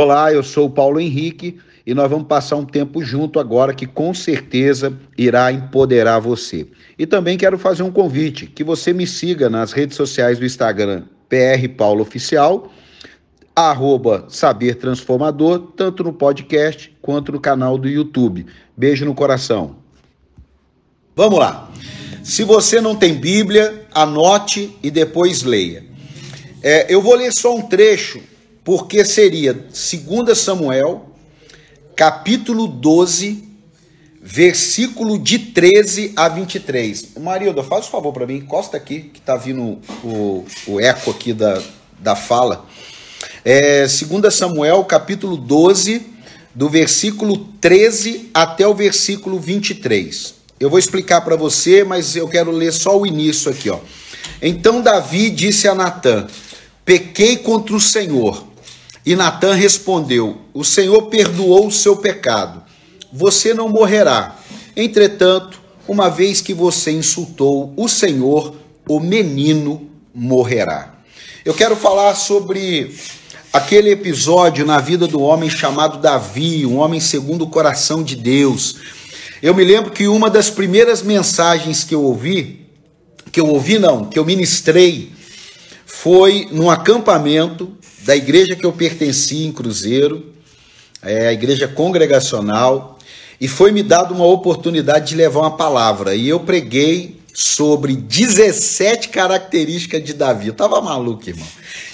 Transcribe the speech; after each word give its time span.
Olá, 0.00 0.32
eu 0.32 0.44
sou 0.44 0.66
o 0.66 0.70
Paulo 0.70 1.00
Henrique 1.00 1.58
e 1.84 1.92
nós 1.92 2.08
vamos 2.08 2.28
passar 2.28 2.54
um 2.54 2.64
tempo 2.64 3.02
junto 3.02 3.40
agora 3.40 3.74
que 3.74 3.84
com 3.84 4.14
certeza 4.14 4.96
irá 5.18 5.50
empoderar 5.50 6.20
você. 6.20 6.68
E 6.96 7.04
também 7.04 7.36
quero 7.36 7.58
fazer 7.58 7.82
um 7.82 7.90
convite 7.90 8.46
que 8.46 8.62
você 8.62 8.92
me 8.92 9.08
siga 9.08 9.50
nas 9.50 9.72
redes 9.72 9.96
sociais 9.96 10.38
do 10.38 10.46
Instagram 10.46 11.02
PR 11.28 11.68
Paulo 11.76 12.02
Oficial, 12.02 12.70
arroba 13.56 14.26
Saber 14.28 14.76
Transformador, 14.76 15.72
tanto 15.76 16.04
no 16.04 16.12
podcast 16.12 16.96
quanto 17.02 17.32
no 17.32 17.40
canal 17.40 17.76
do 17.76 17.88
YouTube. 17.88 18.46
Beijo 18.76 19.04
no 19.04 19.16
coração. 19.16 19.78
Vamos 21.16 21.40
lá. 21.40 21.72
Se 22.22 22.44
você 22.44 22.80
não 22.80 22.94
tem 22.94 23.14
Bíblia, 23.14 23.84
anote 23.92 24.78
e 24.80 24.92
depois 24.92 25.42
leia. 25.42 25.84
É, 26.62 26.86
eu 26.88 27.02
vou 27.02 27.16
ler 27.16 27.32
só 27.32 27.56
um 27.56 27.62
trecho, 27.62 28.20
porque 28.68 29.02
seria 29.02 29.54
2 29.54 30.36
Samuel, 30.36 31.06
capítulo 31.96 32.66
12, 32.66 33.42
versículo 34.20 35.18
de 35.18 35.38
13 35.38 36.12
a 36.14 36.28
23. 36.28 37.14
Marilda, 37.18 37.62
faz 37.62 37.86
um 37.86 37.90
favor 37.90 38.12
para 38.12 38.26
mim, 38.26 38.34
encosta 38.34 38.76
aqui, 38.76 39.04
que 39.04 39.22
tá 39.22 39.36
vindo 39.36 39.78
o, 40.04 40.44
o 40.66 40.78
eco 40.78 41.10
aqui 41.10 41.32
da, 41.32 41.62
da 41.98 42.14
fala. 42.14 42.66
É, 43.42 43.86
2 43.86 44.34
Samuel, 44.34 44.84
capítulo 44.84 45.38
12, 45.38 46.02
do 46.54 46.68
versículo 46.68 47.38
13 47.62 48.28
até 48.34 48.68
o 48.68 48.74
versículo 48.74 49.40
23. 49.40 50.34
Eu 50.60 50.68
vou 50.68 50.78
explicar 50.78 51.22
para 51.22 51.36
você, 51.36 51.84
mas 51.84 52.14
eu 52.14 52.28
quero 52.28 52.50
ler 52.50 52.74
só 52.74 53.00
o 53.00 53.06
início 53.06 53.50
aqui, 53.50 53.70
ó. 53.70 53.78
Então 54.42 54.82
Davi 54.82 55.30
disse 55.30 55.66
a 55.66 55.74
Natã: 55.74 56.26
Pequei 56.84 57.38
contra 57.38 57.74
o 57.74 57.80
Senhor. 57.80 58.47
E 59.08 59.16
Natã 59.16 59.54
respondeu: 59.54 60.36
O 60.52 60.62
Senhor 60.62 61.06
perdoou 61.06 61.66
o 61.66 61.72
seu 61.72 61.96
pecado. 61.96 62.62
Você 63.10 63.54
não 63.54 63.66
morrerá. 63.66 64.36
Entretanto, 64.76 65.58
uma 65.88 66.10
vez 66.10 66.42
que 66.42 66.52
você 66.52 66.90
insultou 66.90 67.72
o 67.74 67.88
Senhor, 67.88 68.54
o 68.86 69.00
menino 69.00 69.88
morrerá. 70.14 70.92
Eu 71.42 71.54
quero 71.54 71.74
falar 71.74 72.14
sobre 72.16 72.94
aquele 73.50 73.92
episódio 73.92 74.66
na 74.66 74.78
vida 74.78 75.06
do 75.06 75.22
homem 75.22 75.48
chamado 75.48 76.02
Davi, 76.02 76.66
um 76.66 76.76
homem 76.76 77.00
segundo 77.00 77.46
o 77.46 77.50
coração 77.50 78.02
de 78.02 78.14
Deus. 78.14 78.76
Eu 79.42 79.54
me 79.54 79.64
lembro 79.64 79.90
que 79.90 80.06
uma 80.06 80.28
das 80.28 80.50
primeiras 80.50 81.00
mensagens 81.00 81.82
que 81.82 81.94
eu 81.94 82.02
ouvi, 82.02 82.66
que 83.32 83.40
eu 83.40 83.46
ouvi 83.46 83.78
não, 83.78 84.04
que 84.04 84.18
eu 84.18 84.24
ministrei, 84.26 85.10
foi 85.86 86.46
num 86.52 86.68
acampamento 86.68 87.77
da 88.08 88.16
igreja 88.16 88.56
que 88.56 88.64
eu 88.64 88.72
pertenci 88.72 89.44
em 89.44 89.52
Cruzeiro, 89.52 90.32
é 91.02 91.28
a 91.28 91.32
igreja 91.34 91.68
congregacional, 91.68 92.98
e 93.38 93.46
foi 93.46 93.70
me 93.70 93.82
dada 93.82 94.14
uma 94.14 94.24
oportunidade 94.24 95.10
de 95.10 95.14
levar 95.14 95.40
uma 95.40 95.58
palavra. 95.58 96.14
E 96.14 96.26
eu 96.26 96.40
preguei 96.40 97.20
sobre 97.34 97.94
17 97.94 99.10
características 99.10 100.02
de 100.02 100.14
Davi. 100.14 100.46
Eu 100.46 100.54
tava 100.54 100.80
maluco, 100.80 101.28
irmão. 101.28 101.46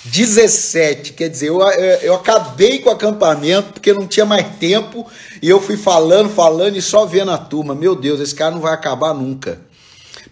17, 0.04 1.14
quer 1.14 1.28
dizer, 1.28 1.48
eu, 1.48 1.60
eu 2.00 2.14
acabei 2.14 2.78
com 2.78 2.90
o 2.90 2.92
acampamento 2.92 3.72
porque 3.72 3.92
não 3.92 4.06
tinha 4.06 4.24
mais 4.24 4.46
tempo 4.60 5.04
e 5.42 5.50
eu 5.50 5.60
fui 5.60 5.76
falando, 5.76 6.30
falando 6.30 6.76
e 6.76 6.80
só 6.80 7.04
vendo 7.04 7.32
a 7.32 7.38
turma. 7.38 7.74
Meu 7.74 7.96
Deus, 7.96 8.20
esse 8.20 8.36
cara 8.36 8.52
não 8.52 8.60
vai 8.60 8.72
acabar 8.72 9.12
nunca. 9.12 9.60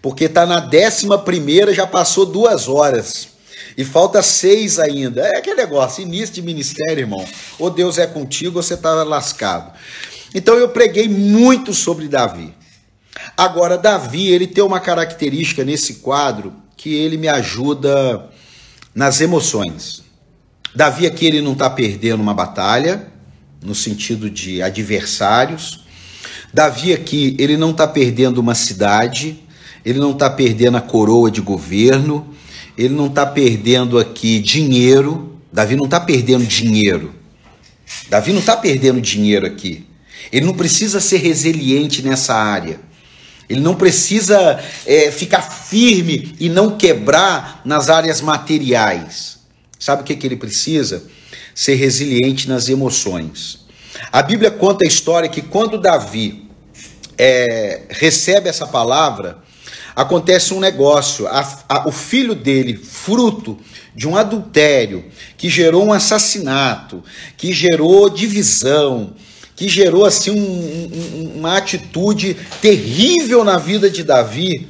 Porque 0.01 0.29
tá 0.29 0.45
na 0.45 0.61
décima 0.61 1.17
primeira, 1.19 1.73
já 1.73 1.85
passou 1.85 2.25
duas 2.25 2.69
horas. 2.69 3.32
E 3.77 3.83
falta 3.83 4.21
seis 4.21 4.79
ainda. 4.79 5.21
É 5.21 5.37
aquele 5.37 5.55
negócio, 5.55 6.01
início 6.01 6.35
de 6.35 6.41
ministério, 6.41 7.01
irmão. 7.01 7.25
Ou 7.57 7.69
Deus 7.69 7.97
é 7.97 8.05
contigo 8.05 8.57
ou 8.57 8.63
você 8.63 8.75
está 8.75 9.03
lascado. 9.03 9.71
Então 10.33 10.55
eu 10.55 10.69
preguei 10.69 11.07
muito 11.07 11.73
sobre 11.73 12.07
Davi. 12.07 12.53
Agora, 13.37 13.77
Davi, 13.77 14.31
ele 14.31 14.47
tem 14.47 14.63
uma 14.63 14.79
característica 14.79 15.63
nesse 15.63 15.95
quadro 15.95 16.53
que 16.75 16.93
ele 16.93 17.17
me 17.17 17.27
ajuda 17.27 18.29
nas 18.93 19.21
emoções. 19.21 20.03
Davi 20.75 21.05
aqui 21.05 21.25
ele 21.27 21.41
não 21.41 21.53
está 21.53 21.69
perdendo 21.69 22.21
uma 22.21 22.33
batalha, 22.33 23.07
no 23.61 23.75
sentido 23.75 24.29
de 24.29 24.61
adversários. 24.61 25.85
Davi 26.53 26.93
aqui 26.93 27.35
ele 27.39 27.57
não 27.57 27.71
está 27.71 27.87
perdendo 27.87 28.39
uma 28.39 28.55
cidade, 28.55 29.39
ele 29.85 29.99
não 29.99 30.11
está 30.11 30.29
perdendo 30.29 30.77
a 30.77 30.81
coroa 30.81 31.29
de 31.29 31.41
governo, 31.41 32.33
ele 32.77 32.93
não 32.93 33.07
está 33.07 33.25
perdendo 33.25 33.99
aqui 33.99 34.39
dinheiro. 34.39 35.37
Davi 35.51 35.75
não 35.75 35.85
está 35.85 35.99
perdendo 35.99 36.45
dinheiro. 36.45 37.13
Davi 38.09 38.31
não 38.31 38.39
está 38.39 38.57
perdendo 38.57 38.99
dinheiro 38.99 39.45
aqui. 39.45 39.85
Ele 40.31 40.45
não 40.45 40.53
precisa 40.53 40.99
ser 40.99 41.17
resiliente 41.17 42.01
nessa 42.01 42.33
área. 42.33 42.79
Ele 43.49 43.59
não 43.59 43.75
precisa 43.75 44.59
é, 44.85 45.11
ficar 45.11 45.41
firme 45.41 46.35
e 46.39 46.49
não 46.49 46.77
quebrar 46.77 47.61
nas 47.63 47.89
áreas 47.89 48.21
materiais. 48.21 49.39
Sabe 49.77 50.01
o 50.01 50.05
que, 50.05 50.15
que 50.15 50.25
ele 50.25 50.37
precisa? 50.37 51.03
Ser 51.53 51.75
resiliente 51.75 52.47
nas 52.47 52.69
emoções. 52.69 53.65
A 54.11 54.23
Bíblia 54.23 54.49
conta 54.49 54.85
a 54.85 54.87
história 54.87 55.29
que 55.29 55.41
quando 55.41 55.79
Davi 55.79 56.49
é, 57.17 57.81
recebe 57.89 58.49
essa 58.49 58.65
palavra, 58.65 59.42
acontece 59.95 60.53
um 60.53 60.59
negócio. 60.59 61.27
A, 61.27 61.63
a, 61.69 61.87
o 61.87 61.91
filho 61.91 62.35
dele, 62.35 62.75
fruto 62.75 63.57
de 63.95 64.07
um 64.07 64.15
adultério, 64.15 65.05
que 65.37 65.49
gerou 65.49 65.85
um 65.85 65.93
assassinato, 65.93 67.03
que 67.37 67.53
gerou 67.53 68.09
divisão, 68.09 69.13
que 69.55 69.67
gerou 69.67 70.05
assim 70.05 70.31
um, 70.31 70.35
um, 70.35 71.39
uma 71.39 71.57
atitude 71.57 72.35
terrível 72.61 73.43
na 73.43 73.57
vida 73.57 73.89
de 73.89 74.03
Davi, 74.03 74.67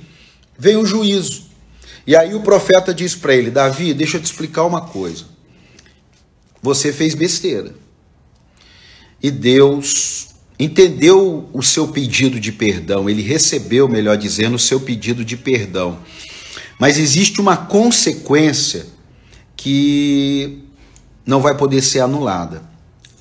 veio 0.58 0.82
o 0.82 0.86
juízo. 0.86 1.44
E 2.06 2.16
aí 2.16 2.36
o 2.36 2.42
profeta 2.42 2.94
diz 2.94 3.16
para 3.16 3.34
ele: 3.34 3.50
Davi, 3.50 3.94
deixa 3.94 4.18
eu 4.18 4.22
te 4.22 4.26
explicar 4.26 4.66
uma 4.66 4.82
coisa. 4.82 5.26
Você 6.62 6.92
fez 6.92 7.16
besteira. 7.16 7.74
E 9.22 9.32
Deus 9.32 10.33
entendeu 10.64 11.50
o 11.54 11.62
seu 11.62 11.88
pedido 11.88 12.40
de 12.40 12.52
perdão, 12.52 13.10
ele 13.10 13.22
recebeu, 13.22 13.88
melhor 13.88 14.18
dizendo, 14.18 14.56
o 14.56 14.60
seu 14.60 14.80
pedido 14.80 15.26
de 15.26 15.36
perdão. 15.36 16.00
Mas 16.80 16.98
existe 16.98 17.40
uma 17.42 17.58
consequência 17.58 18.86
que 19.56 20.64
não 21.26 21.40
vai 21.40 21.56
poder 21.56 21.82
ser 21.82 22.00
anulada. 22.00 22.64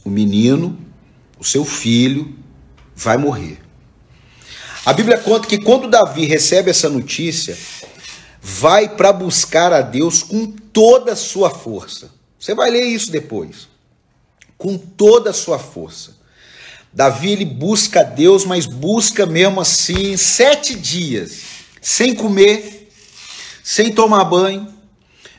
O 0.04 0.10
menino, 0.10 0.78
o 1.38 1.44
seu 1.44 1.64
filho, 1.64 2.34
vai 2.94 3.16
morrer. 3.16 3.58
A 4.84 4.92
Bíblia 4.92 5.18
conta 5.18 5.46
que 5.46 5.58
quando 5.58 5.88
Davi 5.88 6.26
recebe 6.26 6.70
essa 6.70 6.88
notícia, 6.88 7.56
vai 8.40 8.88
para 8.88 9.12
buscar 9.12 9.72
a 9.72 9.80
Deus 9.80 10.22
com 10.22 10.46
toda 10.46 11.12
a 11.12 11.16
sua 11.16 11.50
força. 11.50 12.10
Você 12.38 12.54
vai 12.54 12.70
ler 12.70 12.84
isso 12.84 13.12
depois. 13.12 13.68
Com 14.58 14.76
toda 14.76 15.30
a 15.30 15.32
sua 15.32 15.58
força. 15.58 16.21
Davi 16.92 17.30
ele 17.30 17.44
busca 17.46 18.04
Deus, 18.04 18.44
mas 18.44 18.66
busca 18.66 19.24
mesmo 19.24 19.60
assim 19.60 20.16
sete 20.16 20.74
dias, 20.74 21.38
sem 21.80 22.14
comer, 22.14 22.92
sem 23.64 23.90
tomar 23.92 24.24
banho, 24.24 24.68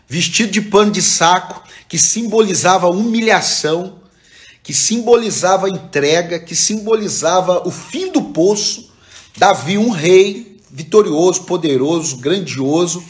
vestido 0.08 0.52
de 0.52 0.62
pano 0.62 0.92
de 0.92 1.02
saco, 1.02 1.63
que 1.88 2.00
simbolizava 2.00 2.90
humilhação, 2.90 4.00
que 4.63 4.74
simbolizava 4.74 5.69
entrega, 5.69 6.40
que 6.40 6.56
simbolizava 6.56 7.68
o 7.68 7.72
fim 7.72 8.12
do 8.12 8.22
poço. 8.22 8.92
Davi, 9.38 9.78
um 9.78 9.92
rei 9.92 10.59
vitorioso, 10.72 11.44
poderoso, 11.44 12.18
grandioso. 12.18 13.03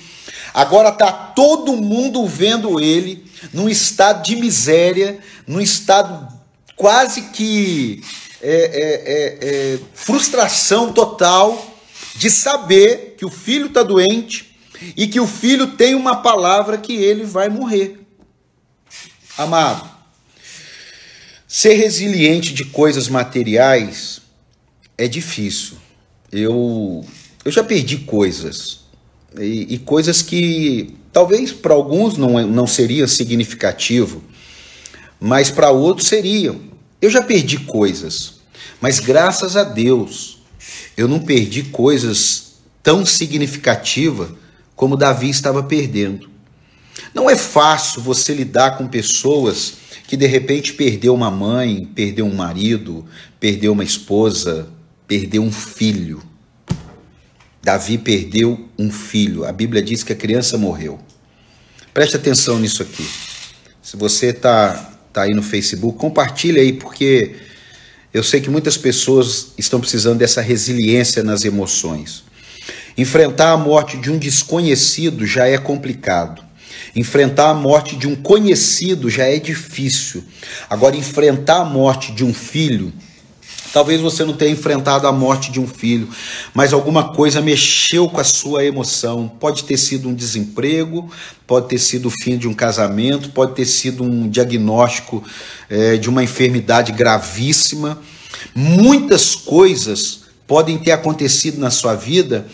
Agora 0.53 0.89
está 0.89 1.11
todo 1.11 1.77
mundo 1.77 2.27
vendo 2.27 2.79
ele 2.79 3.25
num 3.53 3.69
estado 3.69 4.23
de 4.23 4.35
miséria, 4.35 5.19
num 5.47 5.61
estado 5.61 6.27
quase 6.75 7.21
que 7.21 8.03
é, 8.45 8.49
é, 8.51 9.03
é, 9.05 9.73
é, 9.75 9.79
frustração 9.93 10.91
total 10.91 11.73
de 12.13 12.29
saber 12.29 13.15
que 13.17 13.23
o 13.23 13.29
filho 13.29 13.67
está 13.67 13.81
doente 13.81 14.59
e 14.97 15.07
que 15.07 15.17
o 15.17 15.25
filho 15.25 15.67
tem 15.67 15.95
uma 15.95 16.17
palavra 16.17 16.77
que 16.77 16.93
ele 16.93 17.23
vai 17.23 17.47
morrer. 17.47 18.01
Amado, 19.37 19.89
ser 21.47 21.75
resiliente 21.75 22.53
de 22.53 22.65
coisas 22.65 23.07
materiais 23.07 24.21
é 24.97 25.07
difícil. 25.07 25.77
Eu, 26.29 27.05
eu 27.45 27.51
já 27.51 27.63
perdi 27.63 27.99
coisas 27.99 28.81
e, 29.39 29.75
e 29.75 29.77
coisas 29.79 30.21
que 30.21 30.97
talvez 31.13 31.53
para 31.53 31.73
alguns 31.73 32.17
não, 32.17 32.45
não 32.45 32.67
seria 32.67 33.07
significativo, 33.07 34.21
mas 35.17 35.49
para 35.49 35.71
outros 35.71 36.09
seriam. 36.09 36.72
Eu 37.03 37.09
já 37.09 37.21
perdi 37.21 37.57
coisas, 37.57 38.35
mas 38.79 39.01
graças 39.01 39.57
a 39.57 39.65
Deus 39.65 40.37
eu 40.95 41.05
não 41.05 41.19
perdi 41.19 41.63
coisas 41.63 42.53
tão 42.81 43.05
significativas 43.05 44.29
como 44.73 44.95
Davi 44.95 45.29
estava 45.29 45.61
perdendo. 45.61 46.29
Não 47.13 47.29
é 47.29 47.35
fácil 47.35 48.01
você 48.01 48.33
lidar 48.33 48.77
com 48.77 48.87
pessoas 48.87 49.73
que 50.07 50.15
de 50.15 50.25
repente 50.25 50.71
perdeu 50.71 51.13
uma 51.13 51.29
mãe, 51.29 51.83
perdeu 51.93 52.25
um 52.25 52.33
marido, 52.33 53.05
perdeu 53.37 53.73
uma 53.73 53.83
esposa, 53.83 54.69
perdeu 55.05 55.43
um 55.43 55.51
filho. 55.51 56.23
Davi 57.61 57.97
perdeu 57.97 58.69
um 58.79 58.89
filho. 58.89 59.43
A 59.43 59.51
Bíblia 59.51 59.81
diz 59.81 60.05
que 60.05 60.13
a 60.13 60.15
criança 60.15 60.57
morreu. 60.57 61.01
Preste 61.93 62.15
atenção 62.15 62.59
nisso 62.59 62.81
aqui. 62.81 63.05
Se 63.81 63.97
você 63.97 64.27
está 64.27 64.92
tá 65.13 65.21
aí 65.23 65.33
no 65.33 65.43
Facebook, 65.43 65.97
compartilhe 65.97 66.59
aí, 66.59 66.73
porque 66.73 67.35
eu 68.13 68.23
sei 68.23 68.41
que 68.41 68.49
muitas 68.49 68.77
pessoas 68.77 69.53
estão 69.57 69.79
precisando 69.79 70.17
dessa 70.17 70.41
resiliência 70.41 71.23
nas 71.23 71.45
emoções. 71.45 72.23
Enfrentar 72.97 73.51
a 73.51 73.57
morte 73.57 73.97
de 73.97 74.11
um 74.11 74.17
desconhecido 74.17 75.25
já 75.25 75.47
é 75.47 75.57
complicado. 75.57 76.43
Enfrentar 76.95 77.49
a 77.49 77.53
morte 77.53 77.95
de 77.95 78.07
um 78.07 78.15
conhecido 78.15 79.09
já 79.09 79.25
é 79.25 79.39
difícil. 79.39 80.23
Agora, 80.69 80.95
enfrentar 80.95 81.61
a 81.61 81.65
morte 81.65 82.11
de 82.11 82.23
um 82.23 82.33
filho, 82.33 82.93
talvez 83.73 83.99
você 83.99 84.23
não 84.23 84.33
tenha 84.33 84.51
enfrentado 84.51 85.07
a 85.07 85.11
morte 85.11 85.51
de 85.51 85.59
um 85.59 85.67
filho, 85.67 86.07
mas 86.53 86.71
alguma 86.71 87.13
coisa 87.15 87.41
mexeu 87.41 88.07
com 88.07 88.21
a 88.21 88.23
sua 88.23 88.63
emoção. 88.63 89.27
Pode 89.27 89.63
ter 89.63 89.77
sido 89.77 90.07
um 90.07 90.13
desemprego, 90.13 91.09
pode 91.47 91.67
ter 91.67 91.79
sido 91.79 92.07
o 92.07 92.11
fim 92.11 92.37
de 92.37 92.47
um 92.47 92.53
casamento, 92.53 93.31
pode 93.31 93.53
ter 93.55 93.65
sido 93.65 94.03
um 94.03 94.29
diagnóstico 94.29 95.23
é, 95.67 95.97
de 95.97 96.07
uma 96.07 96.23
enfermidade 96.23 96.91
gravíssima. 96.91 97.99
Muitas 98.53 99.33
coisas 99.33 100.21
podem 100.45 100.77
ter 100.77 100.91
acontecido 100.91 101.57
na 101.57 101.71
sua 101.71 101.95
vida 101.95 102.45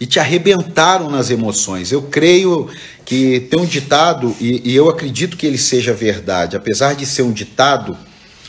e 0.00 0.06
te 0.06 0.18
arrebentaram 0.18 1.08
nas 1.08 1.30
emoções. 1.30 1.92
Eu 1.92 2.02
creio 2.02 2.68
que 3.04 3.40
tem 3.48 3.60
um 3.60 3.64
ditado, 3.64 4.34
e, 4.40 4.72
e, 4.72 4.74
eu 4.74 4.88
acredito 4.88 5.36
que 5.36 5.46
ele 5.46 5.58
seja 5.58 5.92
verdade, 5.92 6.56
apesar 6.56 6.94
de 6.94 7.06
ser 7.06 7.22
um 7.22 7.32
ditado, 7.32 7.96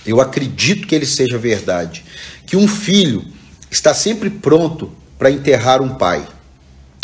eu 0.05 0.21
acredito 0.21 0.87
que 0.87 0.93
ele 0.93 1.05
seja 1.05 1.37
verdade, 1.37 2.05
que 2.45 2.55
um 2.55 2.67
filho 2.67 3.25
está 3.69 3.93
sempre 3.93 4.29
pronto 4.29 4.91
para 5.17 5.31
enterrar 5.31 5.81
um 5.81 5.95
pai, 5.95 6.25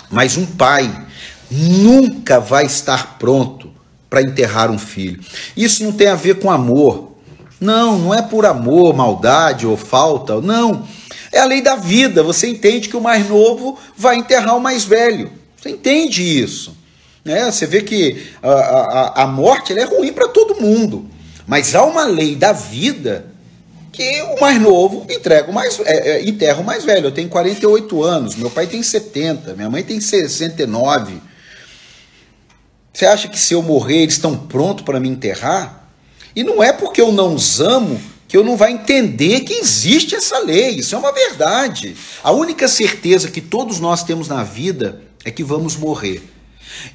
mas 0.09 0.37
um 0.37 0.45
pai 0.45 1.07
nunca 1.49 2.39
vai 2.39 2.65
estar 2.65 3.17
pronto 3.17 3.71
para 4.09 4.21
enterrar 4.21 4.69
um 4.69 4.77
filho. 4.77 5.21
Isso 5.55 5.83
não 5.83 5.91
tem 5.91 6.07
a 6.07 6.15
ver 6.15 6.39
com 6.39 6.51
amor. 6.51 7.11
Não, 7.59 7.97
não 7.97 8.13
é 8.13 8.21
por 8.21 8.45
amor, 8.45 8.93
maldade 8.93 9.67
ou 9.67 9.77
falta, 9.77 10.41
não. 10.41 10.87
É 11.31 11.39
a 11.39 11.45
lei 11.45 11.61
da 11.61 11.75
vida. 11.75 12.23
Você 12.23 12.47
entende 12.47 12.89
que 12.89 12.97
o 12.97 13.01
mais 13.01 13.29
novo 13.29 13.77
vai 13.95 14.17
enterrar 14.17 14.57
o 14.57 14.61
mais 14.61 14.83
velho. 14.83 15.31
Você 15.55 15.69
entende 15.69 16.23
isso. 16.23 16.75
Né? 17.23 17.49
Você 17.49 17.65
vê 17.65 17.81
que 17.81 18.25
a, 18.41 18.51
a, 18.51 19.23
a 19.23 19.27
morte 19.27 19.77
é 19.77 19.83
ruim 19.83 20.11
para 20.11 20.27
todo 20.27 20.59
mundo. 20.59 21.07
Mas 21.51 21.75
há 21.75 21.83
uma 21.83 22.05
lei 22.05 22.33
da 22.33 22.53
vida 22.53 23.25
que 23.91 24.21
o 24.21 24.39
mais 24.39 24.57
novo 24.57 25.05
entrega 25.09 25.51
o 25.51 25.53
mais, 25.53 25.77
é, 25.81 26.11
é, 26.11 26.25
enterra 26.25 26.61
o 26.61 26.63
mais 26.63 26.85
velho. 26.85 27.07
Eu 27.07 27.11
tenho 27.11 27.27
48 27.27 28.01
anos, 28.01 28.35
meu 28.37 28.49
pai 28.49 28.67
tem 28.67 28.81
70, 28.81 29.53
minha 29.55 29.69
mãe 29.69 29.83
tem 29.83 29.99
69. 29.99 31.21
Você 32.93 33.05
acha 33.05 33.27
que 33.27 33.37
se 33.37 33.53
eu 33.53 33.61
morrer 33.61 34.03
eles 34.03 34.13
estão 34.13 34.37
prontos 34.37 34.85
para 34.85 34.97
me 34.97 35.09
enterrar? 35.09 35.89
E 36.33 36.41
não 36.41 36.63
é 36.63 36.71
porque 36.71 37.01
eu 37.01 37.11
não 37.11 37.35
os 37.35 37.59
amo 37.59 37.99
que 38.29 38.37
eu 38.37 38.45
não 38.45 38.55
vai 38.55 38.71
entender 38.71 39.41
que 39.41 39.55
existe 39.55 40.15
essa 40.15 40.39
lei. 40.39 40.75
Isso 40.75 40.95
é 40.95 40.97
uma 40.97 41.11
verdade. 41.11 41.97
A 42.23 42.31
única 42.31 42.65
certeza 42.69 43.29
que 43.29 43.41
todos 43.41 43.77
nós 43.77 44.05
temos 44.05 44.29
na 44.29 44.41
vida 44.41 45.01
é 45.25 45.29
que 45.29 45.43
vamos 45.43 45.75
morrer. 45.75 46.23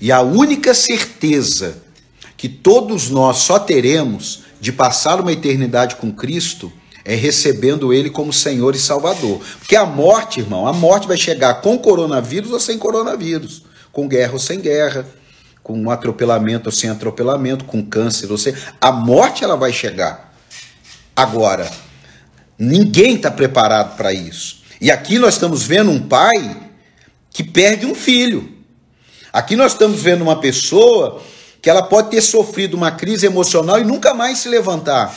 E 0.01 0.11
a 0.11 0.23
única 0.23 0.73
certeza 0.73 1.77
que 2.39 2.49
todos 2.49 3.11
nós 3.11 3.37
só 3.37 3.59
teremos 3.59 4.46
de 4.61 4.73
passar 4.73 5.21
uma 5.21 5.33
eternidade 5.33 5.97
com 5.97 6.13
Cristo 6.13 6.73
é 7.05 7.15
recebendo 7.15 7.93
Ele 7.93 8.11
como 8.11 8.33
Senhor 8.33 8.75
e 8.75 8.79
Salvador. 8.79 9.41
Porque 9.59 9.77
a 9.77 9.87
morte, 9.87 10.41
irmão, 10.41 10.67
a 10.67 10.73
morte 10.73 11.07
vai 11.07 11.17
chegar 11.17 11.61
com 11.61 11.79
coronavírus 11.79 12.51
ou 12.51 12.59
sem 12.59 12.77
coronavírus, 12.79 13.63
com 13.93 14.09
guerra 14.09 14.33
ou 14.33 14.39
sem 14.41 14.61
guerra, 14.61 15.07
com 15.63 15.89
atropelamento 15.91 16.69
ou 16.69 16.73
sem 16.73 16.91
atropelamento, 16.91 17.65
com 17.65 17.85
câncer 17.85 18.31
ou 18.31 18.37
sem. 18.37 18.55
A 18.81 18.91
morte 18.91 19.45
ela 19.45 19.57
vai 19.57 19.73
chegar. 19.73 20.35
Agora, 21.15 21.71
ninguém 22.59 23.15
está 23.15 23.31
preparado 23.31 23.97
para 23.97 24.13
isso. 24.13 24.63
E 24.81 24.91
aqui 24.91 25.19
nós 25.19 25.35
estamos 25.35 25.63
vendo 25.63 25.91
um 25.91 26.01
pai 26.01 26.57
que 27.31 27.45
perde 27.45 27.87
um 27.87 27.95
filho. 27.95 28.53
Aqui 29.33 29.55
nós 29.55 29.73
estamos 29.73 30.03
vendo 30.03 30.23
uma 30.23 30.41
pessoa 30.41 31.23
que 31.67 31.71
ela 31.71 31.83
pode 31.83 32.11
ter 32.11 32.21
sofrido 32.21 32.77
uma 32.77 32.93
crise 32.93 33.27
emocional 33.27 33.81
e 33.81 33.85
nunca 33.85 34.15
mais 34.15 34.39
se 34.39 34.49
levantar. 34.49 35.13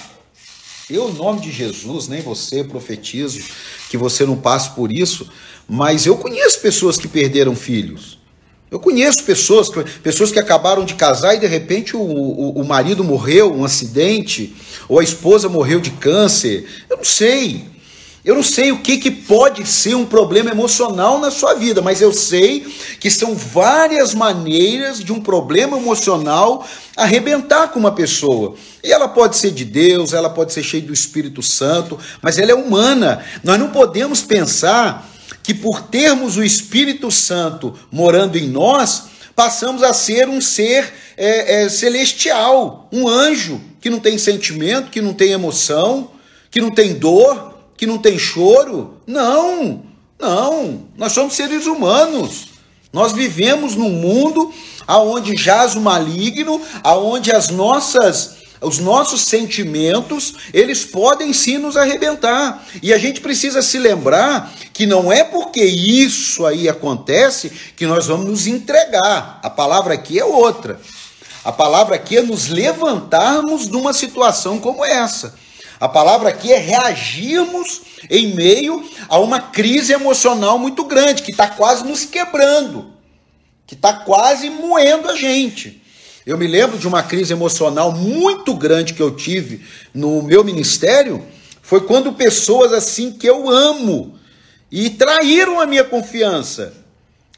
Eu, 0.90 1.08
em 1.08 1.14
nome 1.14 1.42
de 1.42 1.52
Jesus, 1.52 2.08
nem 2.08 2.24
você 2.24 2.64
profetizo 2.64 3.40
que 3.88 3.96
você 3.96 4.26
não 4.26 4.36
passe 4.36 4.72
por 4.72 4.92
isso, 4.92 5.30
mas 5.68 6.08
eu 6.08 6.18
conheço 6.18 6.60
pessoas 6.60 6.98
que 6.98 7.08
perderam 7.08 7.56
filhos. 7.56 8.18
Eu 8.72 8.80
conheço 8.80 9.24
pessoas, 9.26 9.70
pessoas 10.02 10.32
que 10.32 10.40
acabaram 10.40 10.84
de 10.86 10.96
casar 10.96 11.36
e 11.36 11.40
de 11.40 11.46
repente 11.46 11.96
o, 11.96 12.02
o, 12.02 12.62
o, 12.62 12.68
marido 12.68 13.04
morreu, 13.04 13.54
um 13.54 13.64
acidente, 13.64 14.56
ou 14.88 14.98
a 14.98 15.04
esposa 15.04 15.48
morreu 15.48 15.80
de 15.80 15.92
câncer. 15.92 16.66
Eu 16.90 16.98
não 16.98 17.06
sei. 17.06 17.64
Eu 18.24 18.36
não 18.36 18.44
sei 18.44 18.72
o 18.72 18.80
que, 18.80 18.98
que 18.98 19.10
pode 19.10 19.66
ser 19.66 19.96
um 19.96 20.06
problema 20.06 20.52
emocional 20.52 21.20
na 21.20 21.32
sua 21.32 21.54
vida, 21.54 21.82
mas 21.82 22.02
eu 22.02 22.12
sei 22.12 22.62
que 23.00 23.10
são 23.10 23.34
várias 23.34 24.14
maneiras 24.14 25.00
de 25.00 25.14
um 25.14 25.22
problema 25.22 25.78
emocional 25.78 26.68
arrebentar 26.98 27.70
com 27.70 27.80
uma 27.80 27.94
pessoa. 27.94 28.56
E 28.84 28.92
ela 28.92 29.08
pode 29.08 29.38
ser 29.38 29.52
de 29.52 29.64
Deus, 29.64 30.12
ela 30.12 30.30
pode 30.30 30.52
ser 30.52 30.64
cheia 30.64 30.84
do 30.84 30.94
Espírito 30.94 31.42
Santo, 31.42 31.98
mas 32.22 32.38
ela 32.38 32.52
é 32.52 32.56
humana. 32.56 33.24
Nós 33.42 33.58
não 33.58 33.70
podemos 33.70 34.22
pensar 34.22 35.10
que 35.42 35.54
por 35.54 35.84
termos 35.84 36.36
o 36.36 36.44
Espírito 36.44 37.10
Santo 37.10 37.74
morando 37.90 38.38
em 38.38 38.50
nós, 38.50 39.04
passamos 39.34 39.82
a 39.82 39.94
ser 39.94 40.28
um 40.28 40.42
ser 40.42 40.94
é, 41.16 41.64
é, 41.64 41.70
celestial, 41.70 42.90
um 42.92 43.08
anjo 43.08 43.62
que 43.80 43.90
não 43.90 44.00
tem 44.00 44.18
sentimento, 44.18 44.92
que 44.92 45.02
não 45.02 45.14
tem 45.14 45.32
emoção, 45.32 46.12
que 46.52 46.60
não 46.60 46.70
tem 46.70 46.94
dor, 46.94 47.49
que 47.80 47.88
não 47.88 47.98
tem 47.98 48.20
choro. 48.20 48.96
Não, 49.08 49.86
não. 50.20 50.84
Nós 50.98 51.14
somos 51.14 51.34
seres 51.34 51.66
humanos. 51.66 52.50
Nós 52.92 53.14
vivemos 53.14 53.74
num 53.74 53.90
mundo 53.90 54.52
aonde 54.86 55.34
jaz 55.42 55.76
o 55.76 55.82
maligno, 55.82 56.62
aonde 56.84 57.32
as 57.32 57.50
nossas 57.50 58.38
os 58.62 58.78
nossos 58.78 59.22
sentimentos, 59.22 60.34
eles 60.54 60.84
podem 60.84 61.32
sim 61.32 61.58
nos 61.58 61.78
arrebentar. 61.78 62.68
E 62.84 62.92
a 62.92 62.98
gente 62.98 63.22
precisa 63.22 63.62
se 63.62 63.78
lembrar 63.78 64.54
que 64.74 64.86
não 64.86 65.10
é 65.10 65.24
porque 65.24 65.64
isso 65.64 66.46
aí 66.46 66.68
acontece 66.68 67.50
que 67.78 67.86
nós 67.86 68.08
vamos 68.08 68.26
nos 68.26 68.48
entregar. 68.48 69.40
A 69.42 69.50
palavra 69.50 69.94
aqui 69.94 70.20
é 70.20 70.26
outra. 70.26 70.78
A 71.46 71.54
palavra 71.54 71.96
aqui 71.96 72.18
é 72.18 72.22
nos 72.22 72.50
levantarmos 72.50 73.70
de 73.70 73.78
uma 73.78 73.94
situação 73.94 74.60
como 74.60 74.84
essa. 74.84 75.34
A 75.80 75.88
palavra 75.88 76.30
aqui 76.30 76.52
é 76.52 76.58
reagirmos 76.58 77.82
em 78.10 78.36
meio 78.36 78.84
a 79.08 79.18
uma 79.18 79.40
crise 79.40 79.94
emocional 79.94 80.60
muito 80.60 80.84
grande, 80.84 81.24
que 81.24 81.32
está 81.32 81.48
quase 81.48 81.86
nos 81.86 82.04
quebrando, 82.04 82.92
que 83.66 83.76
está 83.76 83.94
quase 83.94 84.50
moendo 84.50 85.10
a 85.10 85.16
gente. 85.16 85.82
Eu 86.26 86.38
me 86.38 86.48
lembro 86.48 86.78
de 86.78 86.86
uma 86.86 87.02
crise 87.02 87.32
emocional 87.32 87.94
muito 87.94 88.54
grande 88.54 88.94
que 88.94 89.02
eu 89.02 89.16
tive 89.16 89.66
no 89.94 90.22
meu 90.22 90.44
ministério, 90.44 91.26
foi 91.62 91.82
quando 91.82 92.12
pessoas 92.12 92.74
assim 92.74 93.14
que 93.14 93.28
eu 93.28 93.50
amo 93.50 94.20
e 94.70 94.90
traíram 94.90 95.62
a 95.62 95.66
minha 95.66 95.84
confiança. 95.84 96.74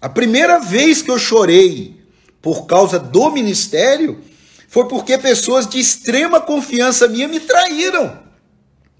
A 0.02 0.10
primeira 0.10 0.58
vez 0.58 1.04
que 1.04 1.12
eu 1.12 1.20
chorei 1.20 2.02
por 2.42 2.66
causa 2.66 2.98
do 2.98 3.30
ministério 3.30 4.20
foi 4.68 4.88
porque 4.88 5.16
pessoas 5.18 5.68
de 5.68 5.78
extrema 5.78 6.40
confiança 6.40 7.08
minha 7.08 7.28
me 7.28 7.40
traíram. 7.40 8.31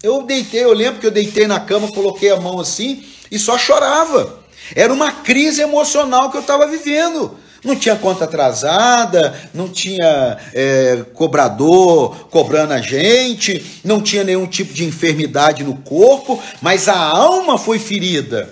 Eu 0.02 0.22
deitei, 0.22 0.64
eu 0.64 0.72
lembro 0.72 1.00
que 1.00 1.06
eu 1.06 1.12
deitei 1.12 1.46
na 1.46 1.60
cama, 1.60 1.86
coloquei 1.88 2.30
a 2.30 2.40
mão 2.40 2.58
assim 2.58 3.04
e 3.30 3.38
só 3.38 3.56
chorava. 3.56 4.40
Era 4.74 4.92
uma 4.92 5.12
crise 5.12 5.62
emocional 5.62 6.30
que 6.30 6.36
eu 6.36 6.40
estava 6.40 6.66
vivendo. 6.66 7.36
Não 7.62 7.76
tinha 7.76 7.94
conta 7.94 8.24
atrasada, 8.24 9.40
não 9.54 9.68
tinha 9.68 10.36
é, 10.52 11.04
cobrador 11.14 12.26
cobrando 12.28 12.72
a 12.72 12.80
gente, 12.80 13.64
não 13.84 14.00
tinha 14.00 14.24
nenhum 14.24 14.48
tipo 14.48 14.74
de 14.74 14.84
enfermidade 14.84 15.62
no 15.62 15.76
corpo, 15.76 16.42
mas 16.60 16.88
a 16.88 16.98
alma 16.98 17.56
foi 17.56 17.78
ferida. 17.78 18.50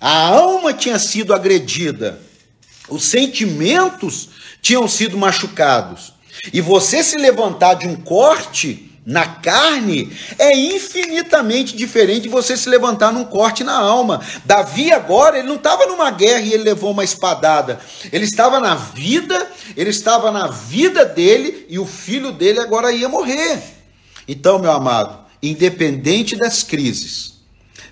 A 0.00 0.28
alma 0.28 0.72
tinha 0.72 1.00
sido 1.00 1.34
agredida. 1.34 2.20
Os 2.88 3.02
sentimentos 3.02 4.28
tinham 4.62 4.86
sido 4.86 5.18
machucados. 5.18 6.12
E 6.52 6.60
você 6.60 7.02
se 7.02 7.16
levantar 7.16 7.74
de 7.74 7.88
um 7.88 7.96
corte 7.96 8.89
na 9.10 9.26
carne 9.26 10.16
é 10.38 10.56
infinitamente 10.56 11.76
diferente 11.76 12.22
de 12.22 12.28
você 12.28 12.56
se 12.56 12.68
levantar 12.68 13.12
num 13.12 13.24
corte 13.24 13.64
na 13.64 13.76
alma. 13.76 14.20
Davi 14.44 14.92
agora, 14.92 15.36
ele 15.36 15.48
não 15.48 15.56
estava 15.56 15.84
numa 15.84 16.12
guerra 16.12 16.42
e 16.42 16.52
ele 16.52 16.62
levou 16.62 16.92
uma 16.92 17.02
espadada. 17.02 17.80
Ele 18.12 18.24
estava 18.24 18.60
na 18.60 18.76
vida, 18.76 19.50
ele 19.76 19.90
estava 19.90 20.30
na 20.30 20.46
vida 20.46 21.04
dele 21.04 21.66
e 21.68 21.76
o 21.76 21.86
filho 21.86 22.30
dele 22.30 22.60
agora 22.60 22.92
ia 22.92 23.08
morrer. 23.08 23.60
Então, 24.28 24.60
meu 24.60 24.70
amado, 24.70 25.18
independente 25.42 26.36
das 26.36 26.62
crises, 26.62 27.39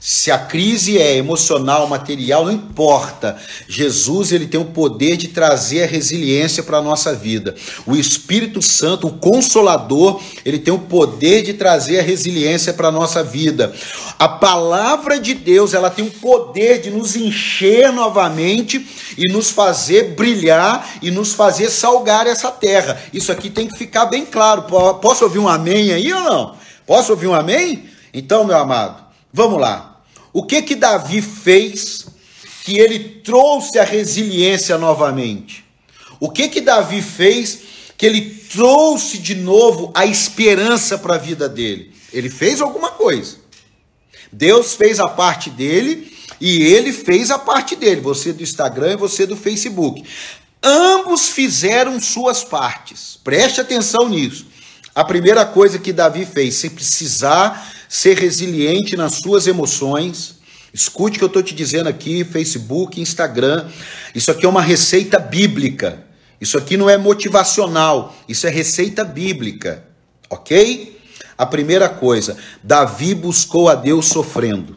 se 0.00 0.30
a 0.30 0.38
crise 0.38 0.98
é 0.98 1.16
emocional, 1.16 1.86
material, 1.88 2.44
não 2.44 2.52
importa. 2.52 3.36
Jesus 3.68 4.32
ele 4.32 4.46
tem 4.46 4.60
o 4.60 4.66
poder 4.66 5.16
de 5.16 5.28
trazer 5.28 5.82
a 5.82 5.86
resiliência 5.86 6.62
para 6.62 6.78
a 6.78 6.82
nossa 6.82 7.14
vida. 7.14 7.54
O 7.86 7.96
Espírito 7.96 8.62
Santo, 8.62 9.08
o 9.08 9.18
Consolador, 9.18 10.20
ele 10.44 10.58
tem 10.58 10.72
o 10.72 10.78
poder 10.78 11.42
de 11.42 11.54
trazer 11.54 11.98
a 11.98 12.02
resiliência 12.02 12.72
para 12.72 12.88
a 12.88 12.92
nossa 12.92 13.22
vida. 13.24 13.72
A 14.18 14.28
palavra 14.28 15.18
de 15.18 15.34
Deus, 15.34 15.74
ela 15.74 15.90
tem 15.90 16.06
o 16.06 16.10
poder 16.10 16.80
de 16.80 16.90
nos 16.90 17.16
encher 17.16 17.92
novamente 17.92 18.86
e 19.16 19.32
nos 19.32 19.50
fazer 19.50 20.14
brilhar 20.14 20.98
e 21.02 21.10
nos 21.10 21.32
fazer 21.32 21.70
salgar 21.70 22.26
essa 22.26 22.50
terra. 22.50 23.00
Isso 23.12 23.32
aqui 23.32 23.50
tem 23.50 23.66
que 23.66 23.76
ficar 23.76 24.06
bem 24.06 24.24
claro. 24.24 24.62
Posso 25.00 25.24
ouvir 25.24 25.38
um 25.38 25.48
amém 25.48 25.92
aí 25.92 26.12
ou 26.12 26.20
não? 26.20 26.56
Posso 26.86 27.12
ouvir 27.12 27.26
um 27.26 27.34
amém? 27.34 27.84
Então, 28.12 28.44
meu 28.44 28.56
amado, 28.56 29.07
vamos 29.32 29.60
lá. 29.60 30.00
O 30.32 30.44
que 30.44 30.62
que 30.62 30.74
Davi 30.74 31.22
fez 31.22 32.06
que 32.64 32.78
ele 32.78 32.98
trouxe 33.24 33.78
a 33.78 33.84
resiliência 33.84 34.76
novamente? 34.76 35.64
O 36.20 36.30
que 36.30 36.48
que 36.48 36.60
Davi 36.60 37.00
fez 37.00 37.60
que 37.96 38.06
ele 38.06 38.22
trouxe 38.50 39.18
de 39.18 39.34
novo 39.34 39.90
a 39.94 40.04
esperança 40.04 40.98
para 40.98 41.14
a 41.14 41.18
vida 41.18 41.48
dele? 41.48 41.92
Ele 42.12 42.28
fez 42.28 42.60
alguma 42.60 42.90
coisa. 42.90 43.36
Deus 44.30 44.74
fez 44.74 45.00
a 45.00 45.08
parte 45.08 45.50
dele 45.50 46.12
e 46.40 46.62
ele 46.62 46.92
fez 46.92 47.30
a 47.30 47.38
parte 47.38 47.74
dele, 47.74 48.00
você 48.00 48.32
do 48.32 48.42
Instagram 48.42 48.92
e 48.92 48.96
você 48.96 49.26
do 49.26 49.36
Facebook. 49.36 50.04
Ambos 50.62 51.28
fizeram 51.28 52.00
suas 52.00 52.44
partes. 52.44 53.18
Preste 53.22 53.60
atenção 53.60 54.08
nisso. 54.08 54.46
A 54.94 55.04
primeira 55.04 55.44
coisa 55.46 55.78
que 55.78 55.92
Davi 55.92 56.26
fez, 56.26 56.54
se 56.54 56.70
precisar 56.70 57.72
ser 57.88 58.18
resiliente 58.18 58.96
nas 58.96 59.14
suas 59.14 59.46
emoções. 59.46 60.36
Escute 60.72 61.16
o 61.16 61.18
que 61.18 61.24
eu 61.24 61.28
estou 61.28 61.42
te 61.42 61.54
dizendo 61.54 61.88
aqui, 61.88 62.24
Facebook, 62.24 63.00
Instagram. 63.00 63.66
Isso 64.14 64.30
aqui 64.30 64.44
é 64.44 64.48
uma 64.48 64.62
receita 64.62 65.18
bíblica. 65.18 66.04
Isso 66.40 66.56
aqui 66.56 66.76
não 66.76 66.88
é 66.88 66.96
motivacional, 66.96 68.16
isso 68.28 68.46
é 68.46 68.50
receita 68.50 69.04
bíblica. 69.04 69.84
Ok? 70.30 70.96
A 71.36 71.46
primeira 71.46 71.88
coisa, 71.88 72.36
Davi 72.62 73.14
buscou 73.14 73.68
a 73.68 73.74
Deus 73.74 74.06
sofrendo. 74.06 74.76